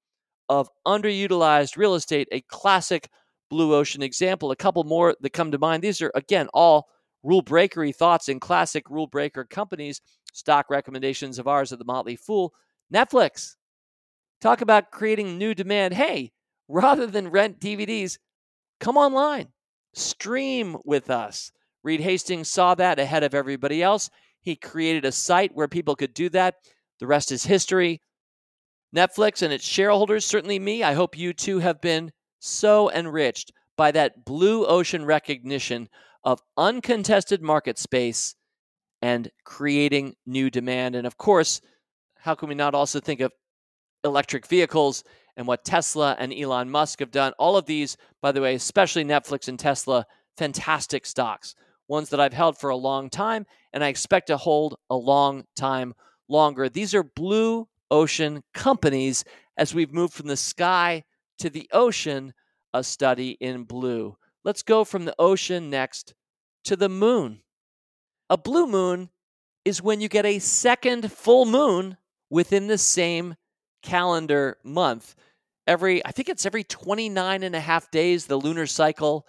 of 0.49 0.69
underutilized 0.87 1.77
real 1.77 1.95
estate? 1.95 2.29
A 2.31 2.41
classic 2.43 3.09
blue 3.51 3.75
ocean 3.75 4.03
example. 4.03 4.51
A 4.51 4.57
couple 4.57 4.85
more 4.85 5.17
that 5.21 5.33
come 5.33 5.51
to 5.51 5.59
mind. 5.59 5.83
These 5.83 6.03
are, 6.03 6.13
again, 6.15 6.49
all 6.55 6.89
rule 7.23 7.43
breakery 7.43 7.95
thoughts 7.95 8.29
in 8.29 8.39
classic 8.39 8.89
rule 8.91 9.07
breaker 9.07 9.45
companies, 9.45 10.01
stock 10.33 10.71
recommendations 10.71 11.39
of 11.39 11.49
ours 11.49 11.73
at 11.73 11.79
the 11.79 11.85
Motley 11.85 12.17
Fool. 12.17 12.53
Netflix. 12.93 13.57
Talk 14.41 14.61
about 14.61 14.93
creating 14.93 15.37
new 15.37 15.55
demand. 15.55 15.95
Hey, 15.95 16.33
rather 16.69 17.07
than 17.07 17.29
rent 17.29 17.59
DVDs, 17.59 18.19
come 18.79 18.97
online, 18.97 19.49
stream 19.95 20.77
with 20.85 21.11
us. 21.11 21.51
Reed 21.83 22.01
Hastings 22.01 22.49
saw 22.49 22.75
that 22.75 22.99
ahead 22.99 23.23
of 23.23 23.35
everybody 23.35 23.83
else. 23.83 24.11
He 24.41 24.57
created 24.57 25.05
a 25.05 25.13
site 25.13 25.55
where 25.55 25.69
people 25.69 25.97
could 25.97 26.15
do 26.15 26.29
that. 26.31 26.57
The 27.01 27.07
rest 27.07 27.33
is 27.33 27.45
history. 27.45 28.01
Netflix 28.95 29.43
and 29.43 29.53
its 29.53 29.65
shareholders, 29.65 30.25
certainly 30.25 30.59
me, 30.59 30.83
I 30.83 30.95
hope 30.95 31.17
you 31.17 31.33
too 31.33 31.59
have 31.59 31.81
been 31.81 32.11
so 32.41 32.91
enriched 32.91 33.53
by 33.77 33.91
that 33.93 34.25
blue 34.25 34.67
ocean 34.67 35.05
recognition 35.05 35.89
of 36.25 36.43
uncontested 36.57 37.43
market 37.43 37.79
space 37.79 38.35
and 39.03 39.31
creating 39.45 40.15
new 40.27 40.51
demand. 40.51 40.97
And 40.97 41.07
of 41.07 41.17
course, 41.17 41.61
how 42.17 42.35
can 42.35 42.49
we 42.49 42.55
not 42.55 42.75
also 42.75 43.01
think 43.01 43.21
of 43.21 43.33
electric 44.05 44.47
vehicles 44.47 45.05
and 45.37 45.47
what 45.47 45.65
Tesla 45.65 46.17
and 46.19 46.33
Elon 46.33 46.71
Musk 46.71 46.99
have 47.01 47.11
done? 47.11 47.33
All 47.39 47.57
of 47.57 47.67
these, 47.67 47.97
by 48.21 48.33
the 48.33 48.41
way, 48.41 48.55
especially 48.55 49.05
Netflix 49.05 49.49
and 49.49 49.59
Tesla, 49.59 50.07
fantastic 50.37 51.07
stocks. 51.07 51.55
Ones 51.89 52.11
that 52.11 52.21
I've 52.21 52.33
held 52.35 52.59
for 52.59 52.71
a 52.71 52.77
long 52.77 53.11
time, 53.11 53.47
and 53.73 53.83
I 53.83 53.89
expect 53.89 54.29
to 54.29 54.37
hold 54.37 54.77
a 54.91 54.97
long 54.97 55.45
time 55.57 55.95
longer. 56.29 56.69
These 56.69 56.95
are 56.95 57.03
blue 57.03 57.67
ocean 57.91 58.43
companies 58.55 59.25
as 59.57 59.75
we've 59.75 59.93
moved 59.93 60.13
from 60.13 60.29
the 60.29 60.37
sky 60.37 61.05
to 61.39 61.51
the 61.51 61.69
ocean, 61.73 62.35
a 62.75 62.85
study 62.85 63.31
in 63.41 63.65
blue. 63.65 64.17
Let's 64.45 64.63
go 64.63 64.85
from 64.85 65.05
the 65.05 65.15
ocean 65.19 65.71
next 65.71 66.15
to 66.65 66.77
the 66.77 66.89
moon. 66.89 67.41
A 68.31 68.37
blue 68.37 68.67
moon 68.67 69.11
is 69.65 69.83
when 69.83 70.01
you 70.01 70.09
get 70.09 70.27
a 70.27 70.39
second 70.39 71.11
full 71.11 71.45
moon 71.45 71.97
within 72.31 72.67
the 72.67 72.79
same 72.79 73.35
calendar 73.83 74.59
month. 74.63 75.15
Every, 75.67 76.05
I 76.05 76.13
think 76.13 76.29
it's 76.29 76.47
every 76.47 76.65
29 76.65 77.43
and 77.43 77.55
a 77.55 77.61
half 77.61 77.91
days, 77.91 78.27
the 78.27 78.37
lunar 78.37 78.67
cycle 78.67 79.27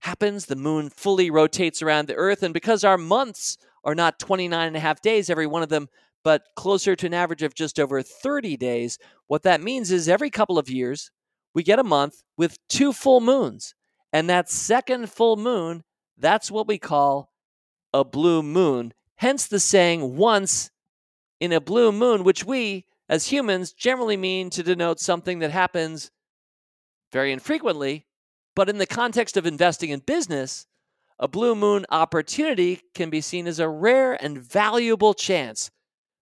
happens. 0.00 0.46
The 0.46 0.56
moon 0.56 0.90
fully 0.90 1.30
rotates 1.30 1.82
around 1.82 2.08
the 2.08 2.14
earth. 2.14 2.42
And 2.42 2.54
because 2.54 2.84
our 2.84 2.98
months 2.98 3.56
are 3.84 3.94
not 3.94 4.18
29 4.18 4.66
and 4.66 4.76
a 4.76 4.80
half 4.80 5.00
days, 5.00 5.30
every 5.30 5.46
one 5.46 5.62
of 5.62 5.68
them, 5.68 5.88
but 6.24 6.42
closer 6.56 6.96
to 6.96 7.06
an 7.06 7.14
average 7.14 7.42
of 7.42 7.54
just 7.54 7.78
over 7.78 8.02
30 8.02 8.56
days, 8.56 8.98
what 9.26 9.42
that 9.44 9.60
means 9.60 9.90
is 9.92 10.08
every 10.08 10.30
couple 10.30 10.58
of 10.58 10.68
years, 10.68 11.10
we 11.54 11.62
get 11.62 11.78
a 11.78 11.84
month 11.84 12.22
with 12.36 12.58
two 12.68 12.92
full 12.92 13.20
moons. 13.20 13.74
And 14.12 14.28
that 14.28 14.50
second 14.50 15.10
full 15.10 15.36
moon, 15.36 15.84
that's 16.18 16.50
what 16.50 16.66
we 16.66 16.78
call 16.78 17.32
a 17.92 18.04
blue 18.04 18.42
moon. 18.42 18.92
Hence 19.16 19.46
the 19.46 19.60
saying 19.60 20.16
once 20.16 20.70
in 21.40 21.52
a 21.52 21.60
blue 21.60 21.92
moon, 21.92 22.24
which 22.24 22.44
we 22.44 22.86
as 23.08 23.28
humans 23.28 23.72
generally 23.72 24.16
mean 24.16 24.50
to 24.50 24.62
denote 24.62 25.00
something 25.00 25.38
that 25.38 25.50
happens 25.50 26.10
very 27.12 27.32
infrequently. 27.32 28.06
But 28.56 28.68
in 28.68 28.78
the 28.78 28.86
context 28.86 29.36
of 29.36 29.46
investing 29.46 29.90
in 29.90 30.00
business, 30.00 30.66
a 31.20 31.28
blue 31.28 31.54
moon 31.54 31.86
opportunity 31.90 32.80
can 32.94 33.10
be 33.10 33.20
seen 33.20 33.46
as 33.46 33.60
a 33.60 33.68
rare 33.68 34.14
and 34.20 34.38
valuable 34.38 35.14
chance 35.14 35.70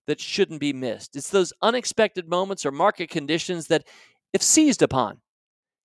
that 0.07 0.20
shouldn't 0.20 0.61
be 0.61 0.72
missed. 0.72 1.16
It's 1.16 1.30
those 1.30 1.53
unexpected 1.62 2.28
moments 2.28 2.66
or 2.66 2.72
market 2.72 3.09
conditions 3.09 3.68
that, 3.68 3.87
if 4.32 4.43
seized 4.43 4.82
upon, 4.82 5.20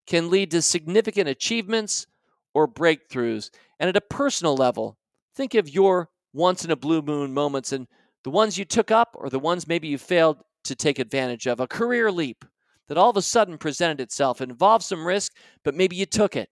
can 0.07 0.29
lead 0.29 0.51
to 0.51 0.61
significant 0.61 1.29
achievements 1.29 2.07
or 2.53 2.67
breakthroughs. 2.67 3.51
And 3.79 3.87
at 3.87 3.95
a 3.95 4.01
personal 4.01 4.55
level, 4.55 4.97
think 5.35 5.53
of 5.53 5.69
your 5.69 6.09
once 6.33 6.65
in 6.65 6.71
a 6.71 6.75
blue 6.75 7.01
moon 7.01 7.33
moments 7.33 7.71
and 7.71 7.87
the 8.23 8.31
ones 8.31 8.57
you 8.57 8.65
took 8.65 8.91
up 8.91 9.15
or 9.15 9.29
the 9.29 9.39
ones 9.39 9.67
maybe 9.67 9.87
you 9.87 9.97
failed 9.97 10.41
to 10.65 10.75
take 10.75 10.99
advantage 10.99 11.47
of. 11.47 11.59
A 11.59 11.67
career 11.67 12.11
leap 12.11 12.43
that 12.89 12.97
all 12.97 13.09
of 13.09 13.15
a 13.17 13.21
sudden 13.21 13.57
presented 13.57 14.01
itself. 14.01 14.41
It 14.41 14.49
involved 14.49 14.83
some 14.83 15.07
risk, 15.07 15.31
but 15.63 15.75
maybe 15.75 15.95
you 15.95 16.05
took 16.05 16.35
it 16.35 16.49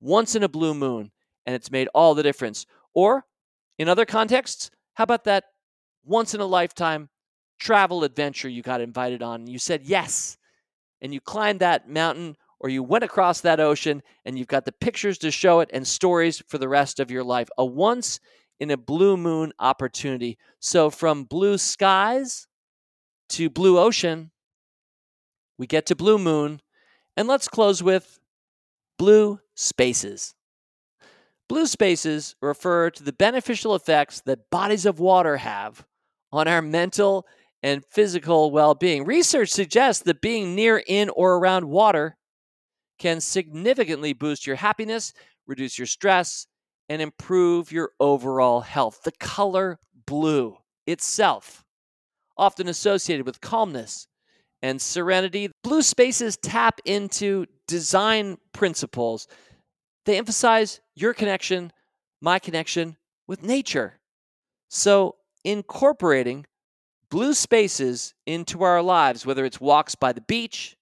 once 0.00 0.34
in 0.34 0.42
a 0.42 0.48
blue 0.48 0.72
moon 0.72 1.10
and 1.44 1.54
it's 1.54 1.70
made 1.70 1.88
all 1.94 2.14
the 2.14 2.22
difference. 2.22 2.64
Or 2.94 3.26
in 3.78 3.88
other 3.88 4.06
contexts, 4.06 4.70
how 4.94 5.04
about 5.04 5.24
that 5.24 5.44
once 6.04 6.34
in 6.34 6.40
a 6.40 6.46
lifetime 6.46 7.08
travel 7.58 8.04
adventure 8.04 8.48
you 8.48 8.62
got 8.62 8.80
invited 8.80 9.22
on 9.22 9.40
and 9.40 9.48
you 9.48 9.58
said 9.58 9.82
yes 9.84 10.36
and 11.00 11.12
you 11.12 11.20
climbed 11.20 11.60
that 11.60 11.88
mountain 11.88 12.36
or 12.58 12.68
you 12.68 12.82
went 12.82 13.04
across 13.04 13.40
that 13.40 13.60
ocean 13.60 14.02
and 14.24 14.38
you've 14.38 14.48
got 14.48 14.64
the 14.64 14.72
pictures 14.72 15.18
to 15.18 15.30
show 15.30 15.60
it 15.60 15.70
and 15.72 15.86
stories 15.86 16.42
for 16.48 16.58
the 16.58 16.68
rest 16.68 17.00
of 17.00 17.10
your 17.10 17.24
life. 17.24 17.48
A 17.58 17.64
once 17.64 18.20
in 18.60 18.70
a 18.70 18.76
blue 18.76 19.16
moon 19.16 19.52
opportunity. 19.58 20.38
So 20.60 20.90
from 20.90 21.24
blue 21.24 21.58
skies 21.58 22.46
to 23.30 23.48
blue 23.48 23.78
ocean, 23.78 24.31
we 25.58 25.66
get 25.66 25.86
to 25.86 25.96
blue 25.96 26.18
moon, 26.18 26.60
and 27.16 27.28
let's 27.28 27.48
close 27.48 27.82
with 27.82 28.18
blue 28.98 29.40
spaces. 29.54 30.34
Blue 31.48 31.66
spaces 31.66 32.34
refer 32.40 32.90
to 32.90 33.02
the 33.02 33.12
beneficial 33.12 33.74
effects 33.74 34.20
that 34.22 34.50
bodies 34.50 34.86
of 34.86 35.00
water 35.00 35.36
have 35.38 35.84
on 36.30 36.48
our 36.48 36.62
mental 36.62 37.26
and 37.62 37.84
physical 37.84 38.50
well 38.50 38.74
being. 38.74 39.04
Research 39.04 39.50
suggests 39.50 40.02
that 40.04 40.20
being 40.20 40.54
near, 40.54 40.82
in, 40.86 41.10
or 41.10 41.36
around 41.36 41.66
water 41.66 42.16
can 42.98 43.20
significantly 43.20 44.12
boost 44.12 44.46
your 44.46 44.56
happiness, 44.56 45.12
reduce 45.46 45.78
your 45.78 45.86
stress, 45.86 46.46
and 46.88 47.02
improve 47.02 47.72
your 47.72 47.90
overall 48.00 48.60
health. 48.60 49.02
The 49.04 49.12
color 49.12 49.78
blue 50.06 50.56
itself, 50.86 51.64
often 52.36 52.68
associated 52.68 53.26
with 53.26 53.40
calmness 53.40 54.06
and 54.62 54.80
serenity, 54.80 55.50
blue 55.62 55.82
spaces 55.82 56.36
tap 56.36 56.80
into 56.84 57.46
design 57.66 58.38
principles. 58.52 59.26
They 60.06 60.18
emphasize 60.18 60.80
your 60.94 61.14
connection, 61.14 61.72
my 62.20 62.38
connection 62.38 62.96
with 63.26 63.42
nature. 63.42 63.98
So, 64.70 65.16
incorporating 65.44 66.46
blue 67.10 67.34
spaces 67.34 68.14
into 68.26 68.62
our 68.62 68.80
lives, 68.80 69.26
whether 69.26 69.44
it's 69.44 69.60
walks 69.60 69.94
by 69.94 70.12
the 70.12 70.20
beach, 70.20 70.76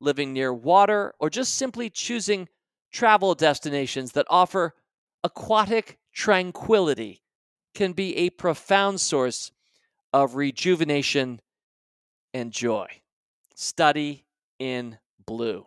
living 0.00 0.32
near 0.32 0.52
water, 0.52 1.14
or 1.20 1.30
just 1.30 1.54
simply 1.54 1.90
choosing 1.90 2.48
travel 2.92 3.34
destinations 3.34 4.12
that 4.12 4.26
offer 4.30 4.74
aquatic 5.22 5.98
tranquility 6.12 7.22
can 7.74 7.92
be 7.92 8.16
a 8.16 8.30
profound 8.30 9.00
source 9.00 9.52
of 10.12 10.34
rejuvenation 10.34 11.40
and 12.32 12.52
joy. 12.52 12.86
Study 13.58 14.26
in 14.58 14.98
blue. 15.24 15.66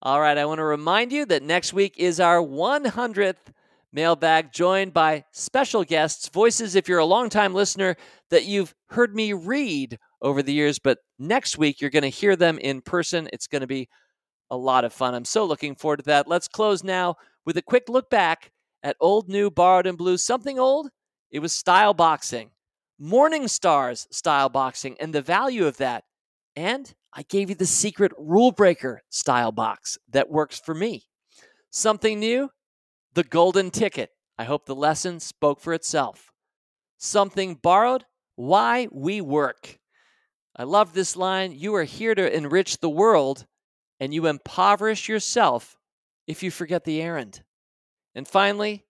All 0.00 0.18
right, 0.18 0.38
I 0.38 0.46
want 0.46 0.58
to 0.58 0.64
remind 0.64 1.12
you 1.12 1.26
that 1.26 1.42
next 1.42 1.74
week 1.74 1.96
is 1.98 2.18
our 2.18 2.38
100th 2.38 3.52
mailbag, 3.92 4.52
joined 4.52 4.94
by 4.94 5.24
special 5.30 5.84
guests, 5.84 6.28
voices, 6.28 6.74
if 6.74 6.88
you're 6.88 6.98
a 6.98 7.04
longtime 7.04 7.52
listener, 7.52 7.96
that 8.30 8.46
you've 8.46 8.74
heard 8.88 9.14
me 9.14 9.34
read 9.34 9.98
over 10.22 10.42
the 10.42 10.54
years, 10.54 10.78
but 10.78 10.96
next 11.18 11.58
week 11.58 11.78
you're 11.78 11.90
going 11.90 12.04
to 12.04 12.08
hear 12.08 12.36
them 12.36 12.56
in 12.58 12.80
person. 12.80 13.28
It's 13.34 13.48
going 13.48 13.60
to 13.60 13.66
be 13.66 13.90
a 14.50 14.56
lot 14.56 14.86
of 14.86 14.94
fun. 14.94 15.14
I'm 15.14 15.26
so 15.26 15.44
looking 15.44 15.74
forward 15.74 15.98
to 15.98 16.04
that. 16.04 16.26
Let's 16.26 16.48
close 16.48 16.82
now 16.82 17.16
with 17.44 17.58
a 17.58 17.62
quick 17.62 17.90
look 17.90 18.08
back 18.08 18.50
at 18.82 18.96
Old, 18.98 19.28
New, 19.28 19.50
Borrowed, 19.50 19.86
and 19.86 19.98
Blue. 19.98 20.16
Something 20.16 20.58
old? 20.58 20.88
It 21.30 21.40
was 21.40 21.52
style 21.52 21.92
boxing, 21.92 22.52
Morningstar's 22.98 24.08
style 24.10 24.48
boxing, 24.48 24.96
and 25.00 25.14
the 25.14 25.20
value 25.20 25.66
of 25.66 25.76
that. 25.76 26.04
And 26.56 26.94
I 27.12 27.22
gave 27.22 27.48
you 27.48 27.54
the 27.54 27.66
secret 27.66 28.12
rule 28.18 28.52
breaker 28.52 29.02
style 29.08 29.52
box 29.52 29.98
that 30.10 30.30
works 30.30 30.60
for 30.60 30.74
me. 30.74 31.04
Something 31.70 32.20
new? 32.20 32.50
The 33.14 33.24
golden 33.24 33.70
ticket. 33.70 34.10
I 34.38 34.44
hope 34.44 34.66
the 34.66 34.74
lesson 34.74 35.20
spoke 35.20 35.60
for 35.60 35.72
itself. 35.72 36.30
Something 36.98 37.54
borrowed? 37.54 38.04
Why 38.36 38.88
we 38.90 39.20
work. 39.20 39.78
I 40.56 40.64
love 40.64 40.92
this 40.92 41.16
line. 41.16 41.52
You 41.52 41.74
are 41.74 41.84
here 41.84 42.14
to 42.14 42.36
enrich 42.36 42.78
the 42.78 42.90
world, 42.90 43.46
and 44.00 44.14
you 44.14 44.26
impoverish 44.26 45.08
yourself 45.08 45.76
if 46.26 46.42
you 46.42 46.50
forget 46.50 46.84
the 46.84 47.02
errand. 47.02 47.42
And 48.14 48.26
finally, 48.26 48.84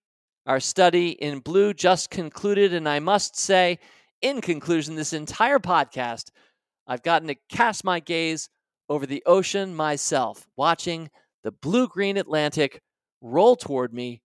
our 0.46 0.60
study 0.60 1.10
in 1.10 1.40
blue 1.40 1.72
just 1.72 2.10
concluded, 2.10 2.74
and 2.74 2.88
I 2.88 3.00
must 3.00 3.38
say, 3.38 3.78
in 4.20 4.40
conclusion, 4.40 4.94
this 4.94 5.14
entire 5.14 5.58
podcast, 5.58 6.30
I've 6.86 7.02
gotten 7.02 7.28
to 7.28 7.36
cast 7.48 7.84
my 7.84 8.00
gaze 8.00 8.48
over 8.88 9.06
the 9.06 9.22
ocean 9.26 9.74
myself, 9.74 10.46
watching 10.56 11.10
the 11.42 11.52
blue 11.52 11.88
green 11.88 12.16
Atlantic 12.16 12.82
roll 13.20 13.56
toward 13.56 13.92
me, 13.92 14.22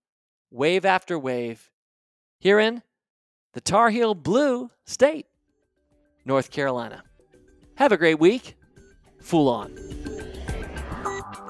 wave 0.52 0.86
after 0.86 1.18
wave, 1.18 1.70
here 2.40 2.60
in 2.60 2.82
the 3.54 3.62
Tar 3.62 3.90
Heel 3.90 4.14
Blue 4.14 4.70
State, 4.86 5.26
North 6.26 6.52
Carolina. 6.52 7.04
Have 7.76 7.92
a 7.92 7.98
great 7.98 8.20
week. 8.20 8.56
Fool 9.22 9.48
on. 9.48 9.78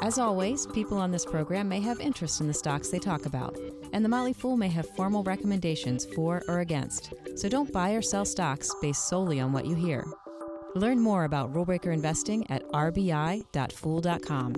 As 0.01 0.17
always, 0.17 0.65
people 0.67 0.97
on 0.97 1.11
this 1.11 1.25
program 1.25 1.67
may 1.67 1.81
have 1.81 1.99
interest 1.99 2.39
in 2.39 2.47
the 2.47 2.53
stocks 2.53 2.89
they 2.89 2.99
talk 2.99 3.25
about, 3.25 3.57
and 3.91 4.03
the 4.03 4.09
Motley 4.09 4.33
Fool 4.33 4.55
may 4.55 4.69
have 4.69 4.87
formal 4.95 5.23
recommendations 5.23 6.05
for 6.15 6.43
or 6.47 6.59
against. 6.59 7.13
So 7.35 7.49
don't 7.49 7.71
buy 7.73 7.91
or 7.91 8.01
sell 8.01 8.25
stocks 8.25 8.73
based 8.81 9.09
solely 9.09 9.39
on 9.39 9.51
what 9.51 9.65
you 9.65 9.75
hear. 9.75 10.05
Learn 10.75 10.99
more 10.99 11.23
about 11.25 11.53
rulebreaker 11.53 11.93
investing 11.93 12.49
at 12.49 12.63
rbi.fool.com. 12.71 14.53